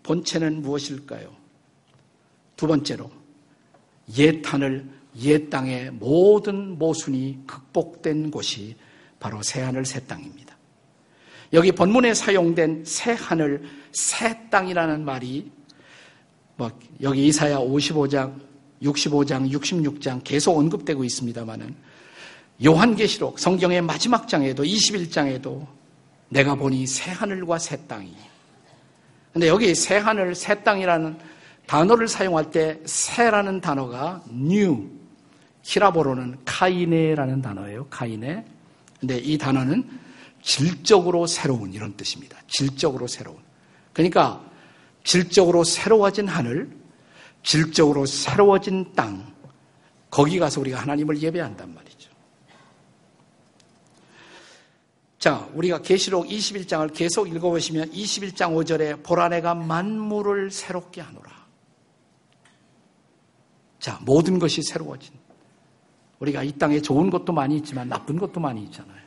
본체는 0.02 0.64
무엇일까요? 0.64 1.32
두 2.56 2.66
번째로, 2.66 3.12
옛 4.18 4.42
하늘, 4.44 4.90
옛 5.22 5.48
땅의 5.48 5.92
모든 5.92 6.80
모순이 6.80 7.44
극복된 7.46 8.32
곳이 8.32 8.76
바로 9.20 9.44
새 9.44 9.62
하늘, 9.62 9.86
새 9.86 10.00
땅입니다. 10.08 10.58
여기 11.54 11.72
본문에 11.72 12.16
사용된 12.16 12.84
새 12.84 13.12
하늘, 13.12 13.62
새 13.92 14.50
땅이라는 14.50 15.06
말이 15.06 15.52
뭐 16.56 16.72
여기 17.00 17.28
이사야 17.28 17.60
55장, 17.60 18.40
65장, 18.82 19.52
66장 19.52 20.22
계속 20.24 20.58
언급되고 20.58 21.04
있습니다만은 21.04 21.76
요한계시록 22.66 23.38
성경의 23.38 23.84
마지막 23.84 24.28
장에도 24.28 24.64
21장에도 24.64 25.83
내가 26.34 26.56
보니 26.56 26.88
새 26.88 27.12
하늘과 27.12 27.60
새 27.60 27.78
땅이. 27.88 28.12
근데 29.32 29.48
여기 29.48 29.74
새 29.74 29.98
하늘, 29.98 30.36
새 30.36 30.64
땅이라는 30.64 31.18
단어를 31.68 32.08
사용할 32.08 32.52
때 32.52 32.80
새라는 32.86 33.62
단어가 33.62 34.22
new, 34.30 34.90
히라보로는 35.62 36.40
카이네라는 36.44 37.42
단어예요. 37.42 37.88
카이네. 37.90 38.46
근데 39.00 39.18
이 39.18 39.38
단어는 39.38 39.88
질적으로 40.42 41.26
새로운 41.26 41.72
이런 41.72 41.96
뜻입니다. 41.96 42.38
질적으로 42.48 43.08
새로운. 43.08 43.38
그러니까 43.94 44.44
질적으로 45.04 45.64
새로워진 45.64 46.28
하늘, 46.28 46.70
질적으로 47.44 48.06
새로워진 48.06 48.92
땅, 48.96 49.32
거기 50.10 50.38
가서 50.40 50.62
우리가 50.62 50.80
하나님을 50.80 51.22
예배한단 51.22 51.74
말이죠. 51.74 51.93
자, 55.24 55.48
우리가 55.54 55.82
계시록 55.82 56.28
21장을 56.28 56.94
계속 56.94 57.30
읽어보시면 57.30 57.92
21장 57.92 58.58
5절에 58.58 59.04
보라 59.04 59.30
내가 59.30 59.56
만물을 59.56 60.52
새롭게 60.52 61.00
하노라. 61.00 61.32
자, 63.80 64.02
모든 64.04 64.38
것이 64.38 64.62
새로워진. 64.62 65.14
우리가 66.20 66.44
이 66.44 66.52
땅에 66.52 66.82
좋은 66.82 67.10
것도 67.10 67.32
많이 67.32 67.56
있지만 67.56 67.88
나쁜 67.88 68.20
것도 68.20 68.42
많이 68.42 68.64
있잖아요. 68.64 69.00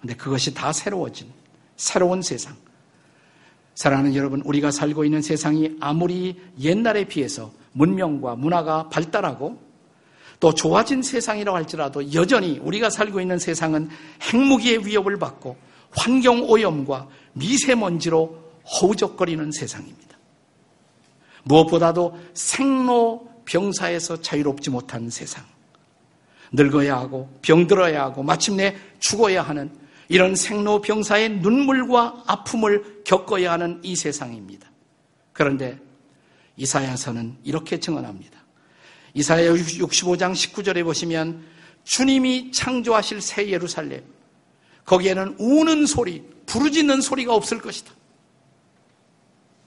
근데 0.00 0.14
그것이 0.14 0.54
다 0.54 0.72
새로워진 0.72 1.26
새로운 1.74 2.22
세상. 2.22 2.54
사랑하는 3.74 4.14
여러분, 4.14 4.40
우리가 4.42 4.70
살고 4.70 5.04
있는 5.04 5.20
세상이 5.20 5.78
아무리 5.80 6.40
옛날에 6.60 7.08
비해서 7.08 7.50
문명과 7.72 8.36
문화가 8.36 8.88
발달하고 8.88 9.58
또 10.40 10.52
좋아진 10.52 11.02
세상이라고 11.02 11.56
할지라도 11.56 12.12
여전히 12.12 12.58
우리가 12.58 12.90
살고 12.90 13.20
있는 13.20 13.38
세상은 13.38 13.88
핵무기의 14.22 14.86
위협을 14.86 15.18
받고 15.18 15.56
환경 15.90 16.42
오염과 16.42 17.08
미세먼지로 17.34 18.42
허우적거리는 18.64 19.52
세상입니다. 19.52 20.04
무엇보다도 21.44 22.18
생로병사에서 22.34 24.20
자유롭지 24.20 24.70
못한 24.70 25.10
세상. 25.10 25.44
늙어야 26.52 26.96
하고 26.96 27.28
병들어야 27.42 28.02
하고 28.02 28.22
마침내 28.22 28.76
죽어야 29.00 29.42
하는 29.42 29.70
이런 30.08 30.36
생로병사의 30.36 31.40
눈물과 31.40 32.24
아픔을 32.26 33.02
겪어야 33.04 33.52
하는 33.52 33.80
이 33.82 33.96
세상입니다. 33.96 34.70
그런데 35.32 35.78
이사야서는 36.56 37.38
이렇게 37.42 37.80
증언합니다. 37.80 38.43
이사야 39.14 39.52
65장 39.52 40.32
19절에 40.32 40.84
보시면 40.84 41.44
주님이 41.84 42.50
창조하실 42.52 43.20
새 43.20 43.48
예루살렘 43.48 44.02
거기에는 44.84 45.36
우는 45.38 45.86
소리, 45.86 46.22
부르짖는 46.46 47.00
소리가 47.00 47.34
없을 47.34 47.58
것이다. 47.58 47.92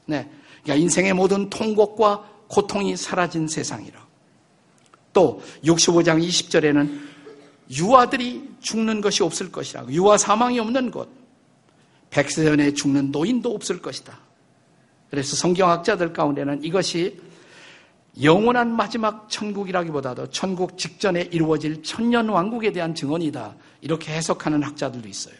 네. 0.06 0.30
그러니까 0.64 0.76
인생의 0.76 1.14
모든 1.14 1.50
통곡과 1.50 2.30
고통이 2.48 2.96
사라진 2.96 3.48
세상이라. 3.48 4.06
또 5.14 5.42
65장 5.64 6.24
20절에는 6.24 7.00
유아들이 7.72 8.50
죽는 8.62 9.02
것이 9.02 9.24
없을 9.24 9.52
것이라고. 9.52 9.92
유아 9.92 10.18
사망이 10.18 10.60
없는 10.60 10.92
곳. 10.92 11.10
백세전에 12.10 12.74
죽는 12.74 13.12
노인도 13.12 13.54
없을 13.54 13.82
것이다. 13.82 14.20
그래서 15.10 15.36
성경학자들 15.36 16.14
가운데는 16.14 16.64
이것이 16.64 17.20
영원한 18.22 18.76
마지막 18.76 19.30
천국이라기보다도 19.30 20.30
천국 20.32 20.78
직전에 20.78 21.30
이루어질 21.32 21.84
천년 21.84 22.30
왕국에 22.30 22.72
대한 22.72 22.96
증언이다. 22.96 23.56
이렇게 23.82 24.14
해석하는 24.14 24.64
학자들도 24.64 25.08
있어요. 25.08 25.36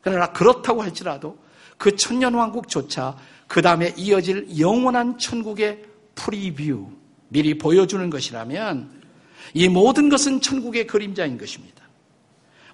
그러나 0.00 0.32
그렇다고 0.32 0.82
할지라도 0.82 1.36
그 1.76 1.96
천년 1.96 2.34
왕국조차 2.34 3.16
그 3.48 3.62
다음에 3.62 3.92
이어질 3.96 4.58
영원한 4.58 5.18
천국의 5.18 5.84
프리뷰, 6.14 6.90
미리 7.28 7.58
보여주는 7.58 8.08
것이라면 8.08 9.00
이 9.54 9.68
모든 9.68 10.08
것은 10.08 10.40
천국의 10.40 10.86
그림자인 10.86 11.38
것입니다. 11.38 11.80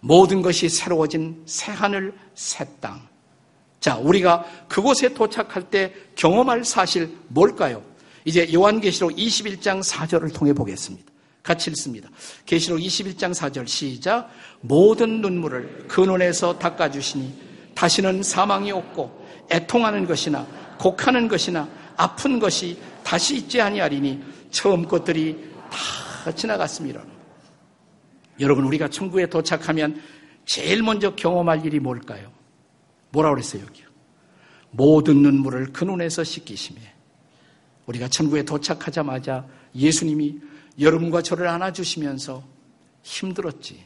모든 0.01 0.43
것이 0.43 0.69
새로워진 0.69 1.43
새하늘, 1.47 2.13
새 2.35 2.67
땅. 2.81 3.01
자, 3.81 3.97
우리가 3.97 4.45
그곳에 4.69 5.15
도착할 5.15 5.71
때 5.71 5.95
경험할 6.17 6.65
사실 6.65 7.17
뭘까요? 7.29 7.83
이제 8.27 8.53
요한계시록 8.53 9.13
21장 9.13 9.81
4절을 9.83 10.35
통해 10.35 10.53
보겠습니다. 10.53 11.11
같이 11.45 11.71
읽습니다. 11.71 12.11
계시록 12.45 12.81
21장 12.81 13.33
4절 13.33 13.69
시작. 13.69 14.29
모든 14.61 15.21
눈물을 15.21 15.85
그 15.87 16.01
눈에서 16.01 16.59
닦아 16.59 16.91
주시니 16.91 17.33
다시는 17.77 18.25
사망이 18.25 18.73
없고 18.73 19.47
애통하는 19.53 20.07
것이나 20.07 20.45
곡하는 20.81 21.29
것이나 21.29 21.69
아픈 21.97 22.41
것이 22.41 22.77
다시 23.05 23.37
있지 23.37 23.61
아니하리니 23.61 24.21
처음 24.51 24.89
것들이 24.89 25.53
다 25.71 26.33
지나갔습니다. 26.33 27.05
여러분 28.41 28.65
우리가 28.65 28.89
천국에 28.89 29.27
도착하면 29.27 30.03
제일 30.45 30.83
먼저 30.83 31.15
경험할 31.15 31.65
일이 31.65 31.79
뭘까요? 31.79 32.33
뭐라 33.11 33.31
그랬어요 33.31 33.63
여기요? 33.63 33.87
모든 34.73 35.23
눈물을 35.23 35.73
그 35.73 35.85
눈에서 35.85 36.25
씻기심에 36.25 36.96
우리가 37.87 38.09
천국에 38.09 38.45
도착하자마자 38.45 39.47
예수님이 39.75 40.41
여러분과 40.79 41.23
저를 41.23 41.49
안아주시면서 41.49 42.43
힘들었지. 43.03 43.85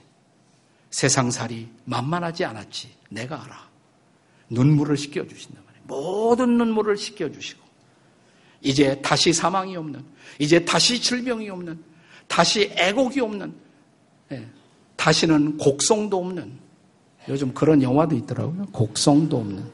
세상살이 0.90 1.68
만만하지 1.84 2.44
않았지. 2.44 2.90
내가 3.10 3.44
알아. 3.44 3.68
눈물을 4.48 4.96
씻겨주신단 4.96 5.62
말이에요. 5.64 5.84
모든 5.86 6.58
눈물을 6.58 6.96
씻겨주시고 6.96 7.60
이제 8.62 9.00
다시 9.00 9.32
사망이 9.32 9.76
없는 9.76 10.04
이제 10.38 10.64
다시 10.64 11.00
질병이 11.00 11.48
없는 11.48 11.82
다시 12.26 12.72
애곡이 12.76 13.20
없는 13.20 13.54
예, 14.32 14.46
다시는 14.96 15.56
곡성도 15.58 16.18
없는 16.18 16.52
요즘 17.28 17.52
그런 17.54 17.82
영화도 17.82 18.16
있더라고요. 18.16 18.66
곡성도 18.66 19.38
없는 19.38 19.64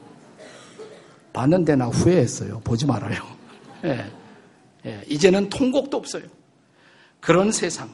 봤는데 1.33 1.75
나 1.75 1.85
후회했어요. 1.87 2.59
보지 2.61 2.85
말아요. 2.85 3.21
예, 3.83 4.05
예, 4.87 5.03
이제는 5.07 5.49
통곡도 5.49 5.97
없어요. 5.97 6.23
그런 7.19 7.51
세상. 7.51 7.89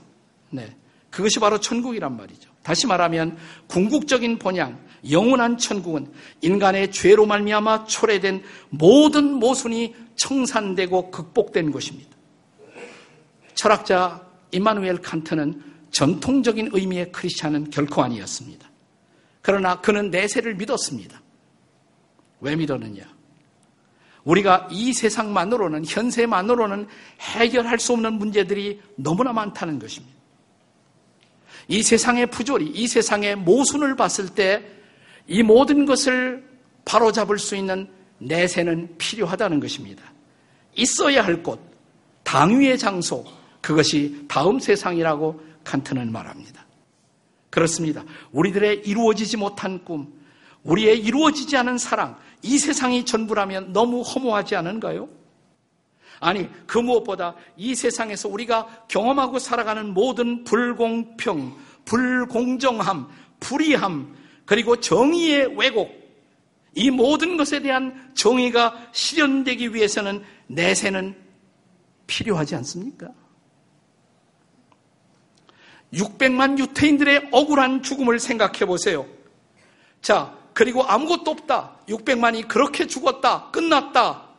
네. 0.50 0.76
그것이 1.10 1.40
바로 1.40 1.60
천국이란 1.60 2.16
말이죠. 2.18 2.50
다시 2.64 2.88
말하면 2.88 3.38
궁극적인 3.68 4.40
본향, 4.40 4.80
영원한 5.10 5.58
천국은 5.58 6.12
인간의 6.42 6.92
죄로 6.92 7.26
말미암아 7.26 7.86
초래된 7.86 8.44
모든 8.70 9.34
모순이 9.34 9.96
청산되고 10.16 11.12
극복된 11.12 11.72
것입니다. 11.72 12.10
철학자 13.54 14.26
이마누엘 14.52 15.02
칸트는 15.02 15.62
전통적인 15.92 16.70
의미의 16.74 17.12
크리스찬은 17.12 17.70
결코 17.70 18.02
아니었습니다. 18.02 18.70
그러나 19.42 19.82
그는 19.82 20.10
내세를 20.10 20.56
믿었습니다. 20.56 21.22
왜 22.40 22.56
믿었느냐? 22.56 23.04
우리가 24.24 24.68
이 24.72 24.94
세상만으로는, 24.94 25.86
현세만으로는 25.86 26.88
해결할 27.20 27.80
수 27.80 27.94
없는 27.94 28.14
문제들이 28.14 28.82
너무나 28.96 29.34
많다는 29.34 29.80
것입니다. 29.80 30.14
이 31.68 31.82
세상의 31.82 32.28
부조리, 32.28 32.68
이 32.68 32.88
세상의 32.88 33.36
모순을 33.38 33.96
봤을 33.96 34.30
때 34.30 34.74
이 35.28 35.42
모든 35.42 35.86
것을 35.86 36.44
바로잡을 36.86 37.40
수 37.40 37.56
있는 37.56 37.88
내세는 38.18 38.98
필요하다는 38.98 39.60
것입니다. 39.60 40.04
있어야 40.76 41.24
할 41.24 41.44
곳, 41.44 41.60
당위의 42.24 42.78
장소, 42.78 43.24
그것이 43.62 44.26
다음 44.28 44.60
세상이라고 44.60 45.42
칸트는 45.64 46.12
말합니다. 46.12 46.66
그렇습니다. 47.50 48.04
우리들의 48.32 48.82
이루어지지 48.86 49.38
못한 49.38 49.84
꿈, 49.86 50.12
우리의 50.64 51.00
이루어지지 51.00 51.56
않은 51.58 51.78
사랑, 51.78 52.18
이 52.44 52.58
세상이 52.58 53.06
전부라면 53.06 53.74
너무 53.74 54.02
허무하지 54.02 54.56
않은가요? 54.56 55.10
아니, 56.20 56.50
그 56.68 56.78
무엇보다 56.78 57.36
이 57.58 57.74
세상에서 57.74 58.30
우리가 58.30 58.86
경험하고 58.88 59.40
살아가는 59.40 59.94
모든 59.94 60.44
불공평, 60.44 61.58
불공정함, 61.86 63.08
불의함, 63.40 64.16
그리고 64.46 64.80
정의의 64.80 65.58
왜곡, 65.58 66.04
이 66.76 66.90
모든 66.90 67.38
것에 67.38 67.62
대한 67.62 68.12
정의가 68.14 68.90
실현되기 68.92 69.74
위해서는 69.74 70.24
내세는 70.48 71.16
필요하지 72.08 72.56
않습니까? 72.56 73.10
600만 75.94 76.58
유태인들의 76.58 77.30
억울한 77.32 77.84
죽음을 77.84 78.20
생각해 78.20 78.66
보세요. 78.66 79.06
자, 80.02 80.36
그리고 80.54 80.84
아무것도 80.84 81.32
없다. 81.32 81.80
600만이 81.88 82.48
그렇게 82.48 82.88
죽었다. 82.88 83.50
끝났다. 83.52 84.30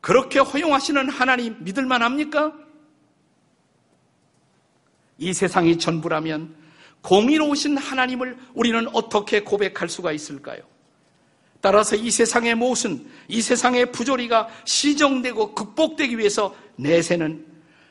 그렇게 0.00 0.38
허용하시는 0.38 1.08
하나님 1.08 1.56
믿을만 1.60 2.02
합니까? 2.02 2.52
이 5.18 5.32
세상이 5.32 5.78
전부라면 5.78 6.54
공의로우신 7.02 7.76
하나님을 7.76 8.38
우리는 8.54 8.88
어떻게 8.92 9.40
고백할 9.40 9.88
수가 9.88 10.12
있을까요? 10.12 10.62
따라서 11.60 11.96
이 11.96 12.10
세상의 12.10 12.54
모순, 12.54 13.10
이 13.26 13.42
세상의 13.42 13.90
부조리가 13.90 14.48
시정되고 14.64 15.54
극복되기 15.54 16.16
위해서 16.16 16.54
내세는 16.76 17.44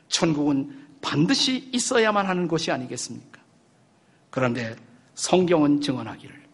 천국은 0.08 0.88
반드시 1.02 1.69
있어야만 1.73 2.26
하는 2.26 2.47
것이 2.47 2.71
아니겠습니까? 2.71 3.41
그런데 4.30 4.76
성경은 5.15 5.82
증언하기를, 5.82 6.46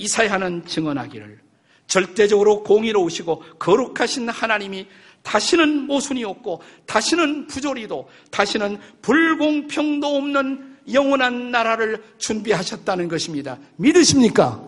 이사야는 0.00 0.64
증언하기를, 0.66 1.40
절대적으로 1.86 2.62
공의로우시고 2.62 3.42
거룩하신 3.58 4.28
하나님이 4.28 4.86
다시는 5.22 5.86
모순이 5.86 6.24
없고, 6.24 6.62
다시는 6.86 7.46
부조리도, 7.46 8.08
다시는 8.30 8.78
불공평도 9.02 10.06
없는 10.06 10.78
영원한 10.92 11.50
나라를 11.50 12.02
준비하셨다는 12.18 13.08
것입니다. 13.08 13.58
믿으십니까? 13.76 14.66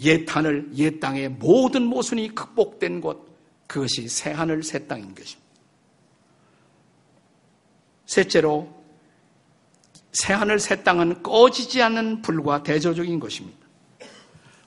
옛 0.00 0.24
하늘, 0.28 0.68
옛 0.76 1.00
땅의 1.00 1.30
모든 1.30 1.82
모순이 1.82 2.34
극복된 2.34 3.00
곳, 3.00 3.26
그것이 3.66 4.08
새 4.08 4.30
하늘, 4.30 4.62
새 4.62 4.86
땅인 4.86 5.14
것입니다. 5.14 5.46
셋째로 8.04 8.75
새하늘 10.16 10.58
새 10.58 10.82
땅은 10.82 11.22
꺼지지 11.22 11.82
않는 11.82 12.22
불과 12.22 12.62
대조적인 12.62 13.20
것입니다. 13.20 13.58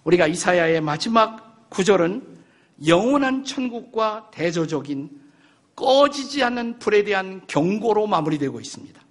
우리가 0.04 0.28
이사야의 0.28 0.82
마지막 0.82 1.70
구절은 1.70 2.40
영원한 2.86 3.44
천국과 3.44 4.30
대조적인 4.32 5.10
꺼지지 5.76 6.44
않는 6.44 6.80
불에 6.80 7.04
대한 7.04 7.42
경고로 7.48 8.06
마무리되고 8.06 8.60
있습니다. 8.60 9.02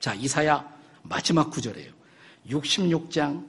자, 0.00 0.14
이사야 0.14 0.68
마지막 1.02 1.50
구절이에요. 1.50 1.92
66장 2.48 3.44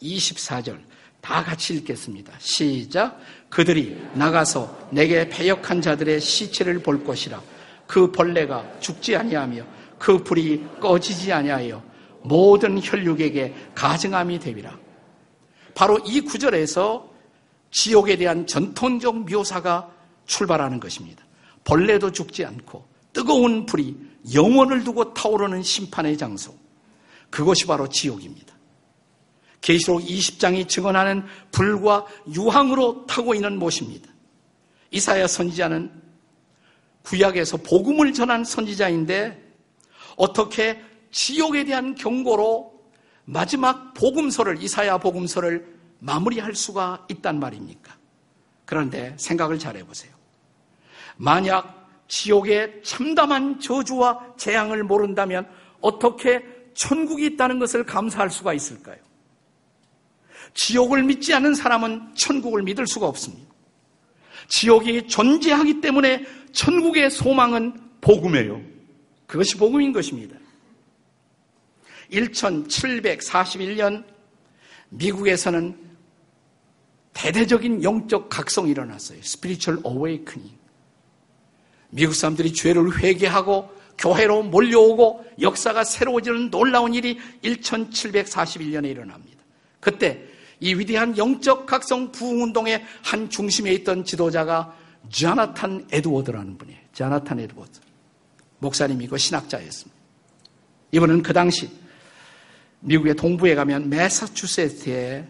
24절 0.00 0.78
다 1.20 1.42
같이 1.42 1.74
읽겠습니다. 1.74 2.32
시작. 2.38 3.18
그들이 3.48 4.00
나가서 4.14 4.88
내게 4.92 5.28
배역한 5.28 5.80
자들의 5.82 6.20
시체를 6.20 6.80
볼 6.80 7.02
것이라. 7.02 7.42
그 7.86 8.12
벌레가 8.12 8.70
죽지 8.80 9.16
아니하며 9.16 9.64
그 10.04 10.22
불이 10.22 10.62
꺼지지 10.80 11.32
아니하여 11.32 11.82
모든 12.24 12.78
혈육에게 12.78 13.54
가증함이 13.74 14.38
되리라. 14.38 14.78
바로 15.74 15.98
이 16.04 16.20
구절에서 16.20 17.10
지옥에 17.70 18.16
대한 18.16 18.46
전통적 18.46 19.24
묘사가 19.24 19.90
출발하는 20.26 20.78
것입니다. 20.78 21.24
벌레도 21.64 22.12
죽지 22.12 22.44
않고 22.44 22.86
뜨거운 23.14 23.64
불이 23.64 23.96
영원을 24.34 24.84
두고 24.84 25.14
타오르는 25.14 25.62
심판의 25.62 26.18
장소. 26.18 26.54
그것이 27.30 27.64
바로 27.64 27.88
지옥입니다. 27.88 28.54
계시록 29.62 30.02
20장이 30.02 30.68
증언하는 30.68 31.24
불과 31.50 32.04
유황으로 32.30 33.06
타고 33.06 33.34
있는 33.34 33.58
못입니다. 33.58 34.10
이사야 34.90 35.28
선지자는 35.28 35.90
구약에서 37.04 37.56
복음을 37.56 38.12
전한 38.12 38.44
선지자인데 38.44 39.43
어떻게 40.16 40.80
지옥에 41.10 41.64
대한 41.64 41.94
경고로 41.94 42.72
마지막 43.24 43.94
복음서를 43.94 44.62
이사야 44.62 44.98
복음서를 44.98 45.74
마무리할 46.00 46.54
수가 46.54 47.06
있단 47.08 47.40
말입니까? 47.40 47.96
그런데 48.64 49.14
생각을 49.16 49.58
잘 49.58 49.76
해보세요. 49.76 50.12
만약 51.16 51.88
지옥의 52.08 52.82
참담한 52.82 53.60
저주와 53.60 54.34
재앙을 54.36 54.84
모른다면 54.84 55.48
어떻게 55.80 56.44
천국이 56.74 57.26
있다는 57.26 57.58
것을 57.58 57.84
감사할 57.84 58.30
수가 58.30 58.52
있을까요? 58.52 58.96
지옥을 60.54 61.02
믿지 61.02 61.34
않는 61.34 61.54
사람은 61.54 62.14
천국을 62.14 62.62
믿을 62.62 62.86
수가 62.86 63.06
없습니다. 63.06 63.52
지옥이 64.48 65.08
존재하기 65.08 65.80
때문에 65.80 66.24
천국의 66.52 67.10
소망은 67.10 67.80
복음이에요. 68.00 68.73
그것이 69.26 69.56
복음인 69.56 69.92
것입니다. 69.92 70.36
1741년 72.10 74.04
미국에서는 74.90 75.76
대대적인 77.12 77.82
영적 77.82 78.28
각성이 78.28 78.72
일어났어요. 78.72 79.20
스피리추얼 79.22 79.80
어웨이크닝. 79.82 80.50
미국 81.90 82.14
사람들이 82.14 82.52
죄를 82.52 82.98
회개하고 82.98 83.70
교회로 83.96 84.42
몰려오고 84.42 85.24
역사가 85.40 85.84
새로워지는 85.84 86.50
놀라운 86.50 86.94
일이 86.94 87.18
1741년에 87.42 88.90
일어납니다. 88.90 89.42
그때 89.78 90.24
이 90.60 90.74
위대한 90.74 91.16
영적 91.16 91.66
각성 91.66 92.10
부흥운동의 92.10 92.84
한 93.02 93.30
중심에 93.30 93.72
있던 93.72 94.04
지도자가 94.04 94.76
자나탄 95.10 95.86
에드워드라는 95.92 96.58
분이에요. 96.58 96.80
자나탄 96.92 97.38
에드워드. 97.40 97.83
목사님이고 98.58 99.16
신학자였습니다. 99.16 99.94
이분은 100.92 101.22
그 101.22 101.32
당시 101.32 101.70
미국의 102.80 103.14
동부에 103.16 103.54
가면 103.54 103.88
매사추세츠에 103.88 105.26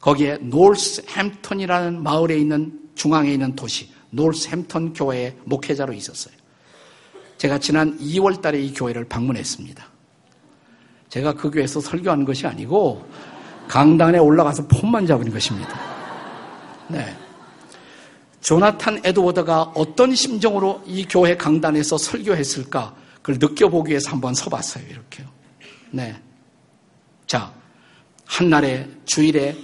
거기에 0.00 0.38
노스햄턴이라는 0.38 2.02
마을에 2.02 2.38
있는 2.38 2.80
중앙에 2.94 3.32
있는 3.32 3.54
도시 3.56 3.90
노스햄턴 4.10 4.92
교회의 4.92 5.36
목회자로 5.44 5.92
있었어요. 5.92 6.34
제가 7.36 7.58
지난 7.58 7.98
2월 7.98 8.40
달에 8.40 8.60
이 8.60 8.72
교회를 8.72 9.04
방문했습니다. 9.06 9.84
제가 11.08 11.34
그 11.34 11.50
교회에서 11.50 11.80
설교하는 11.80 12.24
것이 12.24 12.46
아니고 12.46 13.06
강단에 13.68 14.18
올라가서 14.18 14.68
폰만 14.68 15.06
잡은 15.06 15.30
것입니다. 15.30 15.80
네. 16.88 17.16
조나탄 18.44 19.00
에드워드가 19.02 19.72
어떤 19.74 20.14
심정으로 20.14 20.82
이 20.86 21.06
교회 21.08 21.34
강단에서 21.34 21.96
설교했을까? 21.96 22.94
그걸 23.22 23.38
느껴보기 23.40 23.88
위해서 23.88 24.10
한번 24.10 24.34
서봤어요. 24.34 24.84
이렇게요. 24.86 25.26
네. 25.90 26.14
자, 27.26 27.54
한날에 28.26 28.86
주일에 29.06 29.56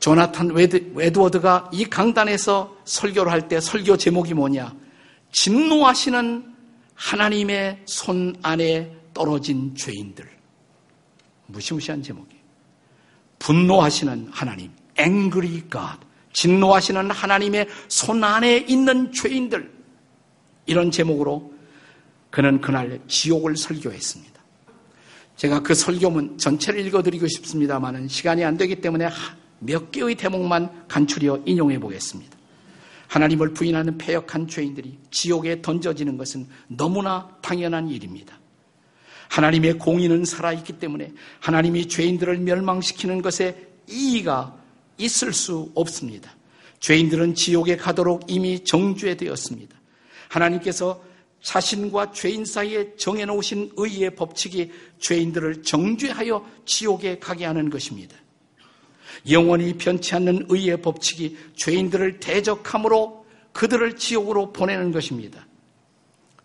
조나탄 0.00 0.50
웨드워드가 0.50 1.70
이 1.72 1.86
강단에서 1.86 2.76
설교를 2.84 3.32
할 3.32 3.48
때 3.48 3.58
설교 3.58 3.96
제목이 3.96 4.34
뭐냐? 4.34 4.74
진노하시는 5.32 6.54
하나님의 6.94 7.80
손 7.86 8.36
안에 8.42 8.94
떨어진 9.14 9.74
죄인들. 9.74 10.28
무시무시한 11.46 12.02
제목이에요. 12.02 12.40
분노하시는 13.38 14.28
하나님, 14.30 14.70
angry 14.98 15.62
God. 15.70 16.09
진노하시는 16.32 17.10
하나님의 17.10 17.68
손 17.88 18.22
안에 18.22 18.58
있는 18.68 19.12
죄인들. 19.12 19.70
이런 20.66 20.90
제목으로 20.90 21.52
그는 22.30 22.60
그날 22.60 23.00
지옥을 23.08 23.56
설교했습니다. 23.56 24.40
제가 25.36 25.60
그 25.62 25.74
설교문 25.74 26.38
전체를 26.38 26.86
읽어드리고 26.86 27.26
싶습니다만은 27.26 28.08
시간이 28.08 28.44
안 28.44 28.56
되기 28.56 28.76
때문에 28.76 29.08
몇 29.58 29.90
개의 29.90 30.14
대목만 30.14 30.86
간추려 30.86 31.42
인용해 31.46 31.78
보겠습니다. 31.80 32.36
하나님을 33.08 33.52
부인하는 33.54 33.98
폐역한 33.98 34.46
죄인들이 34.46 34.98
지옥에 35.10 35.62
던져지는 35.62 36.16
것은 36.16 36.46
너무나 36.68 37.28
당연한 37.42 37.88
일입니다. 37.88 38.38
하나님의 39.30 39.78
공의는 39.78 40.24
살아있기 40.24 40.74
때문에 40.74 41.12
하나님이 41.40 41.88
죄인들을 41.88 42.38
멸망시키는 42.38 43.22
것에 43.22 43.68
이의가 43.88 44.59
있을 45.00 45.32
수 45.32 45.70
없습니다. 45.74 46.34
죄인들은 46.80 47.34
지옥에 47.34 47.76
가도록 47.76 48.24
이미 48.28 48.64
정죄되었습니다. 48.64 49.76
하나님께서 50.28 51.02
자신과 51.42 52.12
죄인 52.12 52.44
사이에 52.44 52.96
정해놓으신 52.96 53.72
의의 53.76 54.14
법칙이 54.14 54.70
죄인들을 54.98 55.62
정죄하여 55.62 56.46
지옥에 56.66 57.18
가게 57.18 57.46
하는 57.46 57.70
것입니다. 57.70 58.16
영원히 59.30 59.74
변치 59.74 60.14
않는 60.14 60.46
의의 60.48 60.80
법칙이 60.82 61.36
죄인들을 61.56 62.20
대적함으로 62.20 63.26
그들을 63.52 63.96
지옥으로 63.96 64.52
보내는 64.52 64.92
것입니다. 64.92 65.46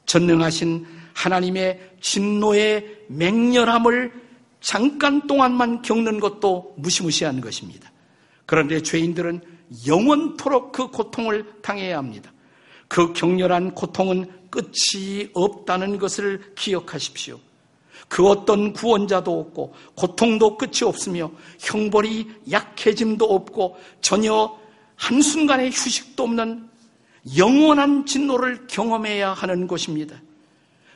전능하신 0.06 0.86
하나님의 1.14 1.92
진노의 2.02 3.06
맹렬함을 3.08 4.12
잠깐 4.60 5.28
동안만 5.28 5.82
겪는 5.82 6.20
것도 6.20 6.74
무시무시한 6.78 7.40
것입니다. 7.42 7.92
그런데 8.46 8.82
죄인들은 8.82 9.42
영원토록 9.88 10.72
그 10.72 10.88
고통을 10.88 11.62
당해야 11.62 11.98
합니다. 11.98 12.32
그 12.88 13.14
격렬한 13.14 13.74
고통은 13.74 14.30
끝이 14.50 15.30
없다는 15.34 15.98
것을 15.98 16.54
기억하십시오. 16.56 17.40
그 18.08 18.28
어떤 18.28 18.74
구원자도 18.74 19.40
없고 19.40 19.74
고통도 19.96 20.58
끝이 20.58 20.84
없으며 20.84 21.32
형벌이 21.60 22.28
약해짐도 22.52 23.26
없고 23.26 23.78
전혀 24.02 24.58
한순간의 24.96 25.72
휴식도 25.72 26.24
없는 26.24 26.70
영원한 27.38 28.06
진노를 28.06 28.68
경험해야 28.68 29.34
하는 29.34 29.68
것입니다. 29.68 30.22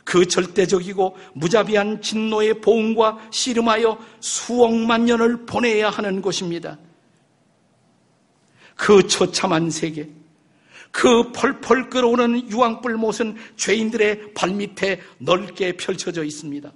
그 0.04 0.28
절대적이고 0.28 1.18
무자비한 1.34 2.02
진노의 2.02 2.62
보응과 2.62 3.30
씨름하여 3.32 3.98
수억만 4.20 5.06
년을 5.06 5.46
보내야 5.46 5.90
하는 5.90 6.22
것입니다. 6.22 6.78
그 8.80 9.06
처참한 9.08 9.70
세계, 9.70 10.08
그 10.90 11.34
펄펄 11.34 11.90
끓어오는 11.90 12.50
유황불 12.50 12.96
못은 12.96 13.36
죄인들의 13.58 14.34
발밑에 14.34 15.02
넓게 15.18 15.74
펼쳐져 15.76 16.24
있습니다. 16.24 16.72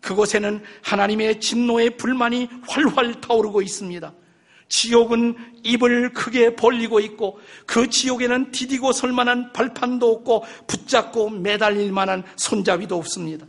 그곳에는 0.00 0.60
하나님의 0.82 1.38
진노의 1.38 1.96
불만이 1.98 2.48
활활 2.66 3.20
타오르고 3.20 3.62
있습니다. 3.62 4.12
지옥은 4.68 5.36
입을 5.62 6.12
크게 6.14 6.56
벌리고 6.56 6.98
있고 6.98 7.38
그 7.64 7.88
지옥에는 7.88 8.50
디디고 8.50 8.92
설 8.92 9.12
만한 9.12 9.52
발판도 9.52 10.10
없고 10.10 10.44
붙잡고 10.66 11.30
매달릴 11.30 11.92
만한 11.92 12.24
손잡이도 12.34 12.96
없습니다. 12.96 13.46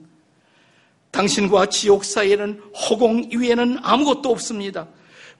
당신과 1.09 1.65
지옥 1.65 2.05
사이에는 2.05 2.61
허공 2.73 3.31
위에는 3.33 3.79
아무것도 3.81 4.29
없습니다. 4.29 4.87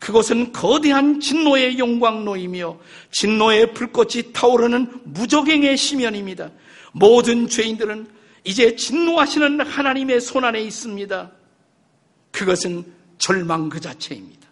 그것은 0.01 0.51
거대한 0.51 1.19
진노의 1.19 1.77
영광로이며 1.77 2.79
진노의 3.11 3.75
불꽃이 3.75 4.33
타오르는 4.33 5.01
무적행의 5.03 5.77
심연입니다. 5.77 6.49
모든 6.91 7.47
죄인들은 7.47 8.07
이제 8.43 8.75
진노하시는 8.75 9.61
하나님의 9.61 10.19
손 10.19 10.43
안에 10.43 10.59
있습니다. 10.59 11.31
그것은 12.31 12.83
절망 13.19 13.69
그 13.69 13.79
자체입니다. 13.79 14.49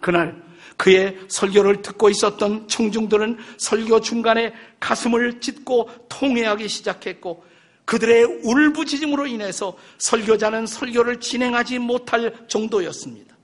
그날 0.00 0.42
그의 0.78 1.18
설교를 1.28 1.82
듣고 1.82 2.08
있었던 2.08 2.68
청중들은 2.68 3.36
설교 3.58 4.00
중간에 4.00 4.54
가슴을 4.80 5.40
찢고 5.40 5.90
통회하기 6.08 6.66
시작했고 6.66 7.44
그들의 7.90 8.42
울부짖음으로 8.44 9.26
인해서 9.26 9.76
설교자는 9.98 10.68
설교를 10.68 11.18
진행하지 11.18 11.80
못할 11.80 12.32
정도였습니다. 12.46 13.36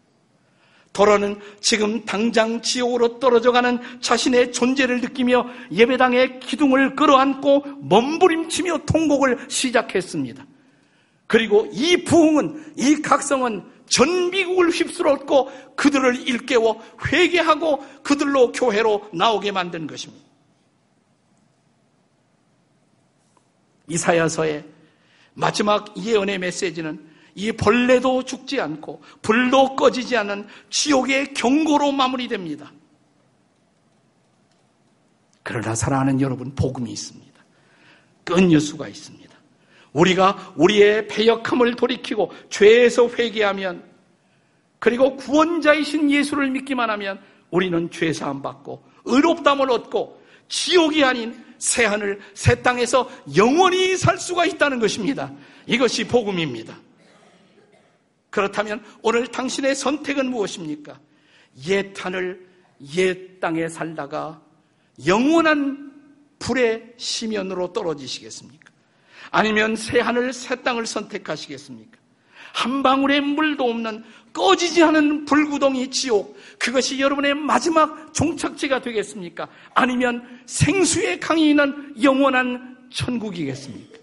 더러는 0.92 1.40
지금 1.60 2.04
당장 2.04 2.62
지옥으로 2.62 3.18
떨어져가는 3.18 3.80
자신의 4.00 4.52
존재를 4.52 5.00
느끼며 5.00 5.48
예배당의 5.72 6.38
기둥을 6.38 6.94
끌어안고 6.94 7.64
몸부림치며 7.80 8.82
통곡을 8.86 9.46
시작했습니다. 9.48 10.46
그리고 11.26 11.68
이 11.72 12.04
부흥은, 12.04 12.74
이 12.76 13.02
각성은 13.02 13.64
전 13.88 14.30
미국을 14.30 14.70
휩쓸었고 14.70 15.74
그들을 15.74 16.28
일깨워 16.28 16.80
회개하고 17.10 17.84
그들로 18.04 18.52
교회로 18.52 19.08
나오게 19.12 19.50
만든 19.50 19.88
것입니다. 19.88 20.25
이사야서의 23.88 24.64
마지막 25.34 25.94
예언의 25.96 26.38
메시지는 26.38 27.16
이 27.34 27.52
벌레도 27.52 28.24
죽지 28.24 28.60
않고 28.60 29.02
불도 29.20 29.76
꺼지지 29.76 30.16
않는 30.16 30.46
지옥의 30.70 31.34
경고로 31.34 31.92
마무리됩니다. 31.92 32.72
그러나 35.42 35.74
사랑하는 35.74 36.20
여러분, 36.20 36.54
복음이 36.54 36.90
있습니다. 36.90 37.26
끈여수가 38.24 38.88
있습니다. 38.88 39.36
우리가 39.92 40.54
우리의 40.56 41.08
배역함을 41.08 41.76
돌이키고 41.76 42.32
죄에서 42.50 43.08
회개하면 43.08 43.84
그리고 44.78 45.16
구원자이신 45.16 46.10
예수를 46.10 46.50
믿기만 46.50 46.90
하면 46.90 47.20
우리는 47.50 47.90
죄 47.90 48.12
사함 48.12 48.42
받고 48.42 48.82
의롭담을 49.04 49.70
얻고 49.70 50.15
지옥이 50.48 51.04
아닌 51.04 51.44
새 51.58 51.84
하늘, 51.84 52.20
새 52.34 52.62
땅에서 52.62 53.10
영원히 53.36 53.96
살 53.96 54.18
수가 54.18 54.46
있다는 54.46 54.78
것입니다. 54.78 55.32
이것이 55.66 56.06
복음입니다. 56.06 56.78
그렇다면 58.30 58.84
오늘 59.02 59.26
당신의 59.26 59.74
선택은 59.74 60.30
무엇입니까? 60.30 61.00
옛 61.68 61.92
하늘, 61.96 62.46
옛 62.94 63.40
땅에 63.40 63.68
살다가 63.68 64.42
영원한 65.06 65.92
불의 66.38 66.94
시면으로 66.98 67.72
떨어지시겠습니까? 67.72 68.70
아니면 69.30 69.74
새 69.74 70.00
하늘, 70.00 70.32
새 70.32 70.56
땅을 70.56 70.86
선택하시겠습니까? 70.86 71.98
한 72.52 72.82
방울의 72.82 73.20
물도 73.20 73.68
없는 73.68 74.04
꺼지지 74.36 74.82
않은 74.82 75.24
불구덩이 75.24 75.90
지옥, 75.90 76.36
그것이 76.58 77.00
여러분의 77.00 77.32
마지막 77.34 78.12
종착지가 78.12 78.82
되겠습니까? 78.82 79.48
아니면 79.72 80.42
생수의 80.44 81.20
강이 81.20 81.48
있는 81.48 81.94
영원한 82.02 82.86
천국이겠습니까? 82.92 83.98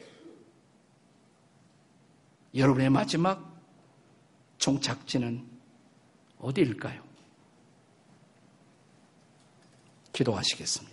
여러분의 2.56 2.90
마지막 2.90 3.56
종착지는 4.58 5.46
어디일까요? 6.40 7.04
기도하시겠습니다. 10.14 10.93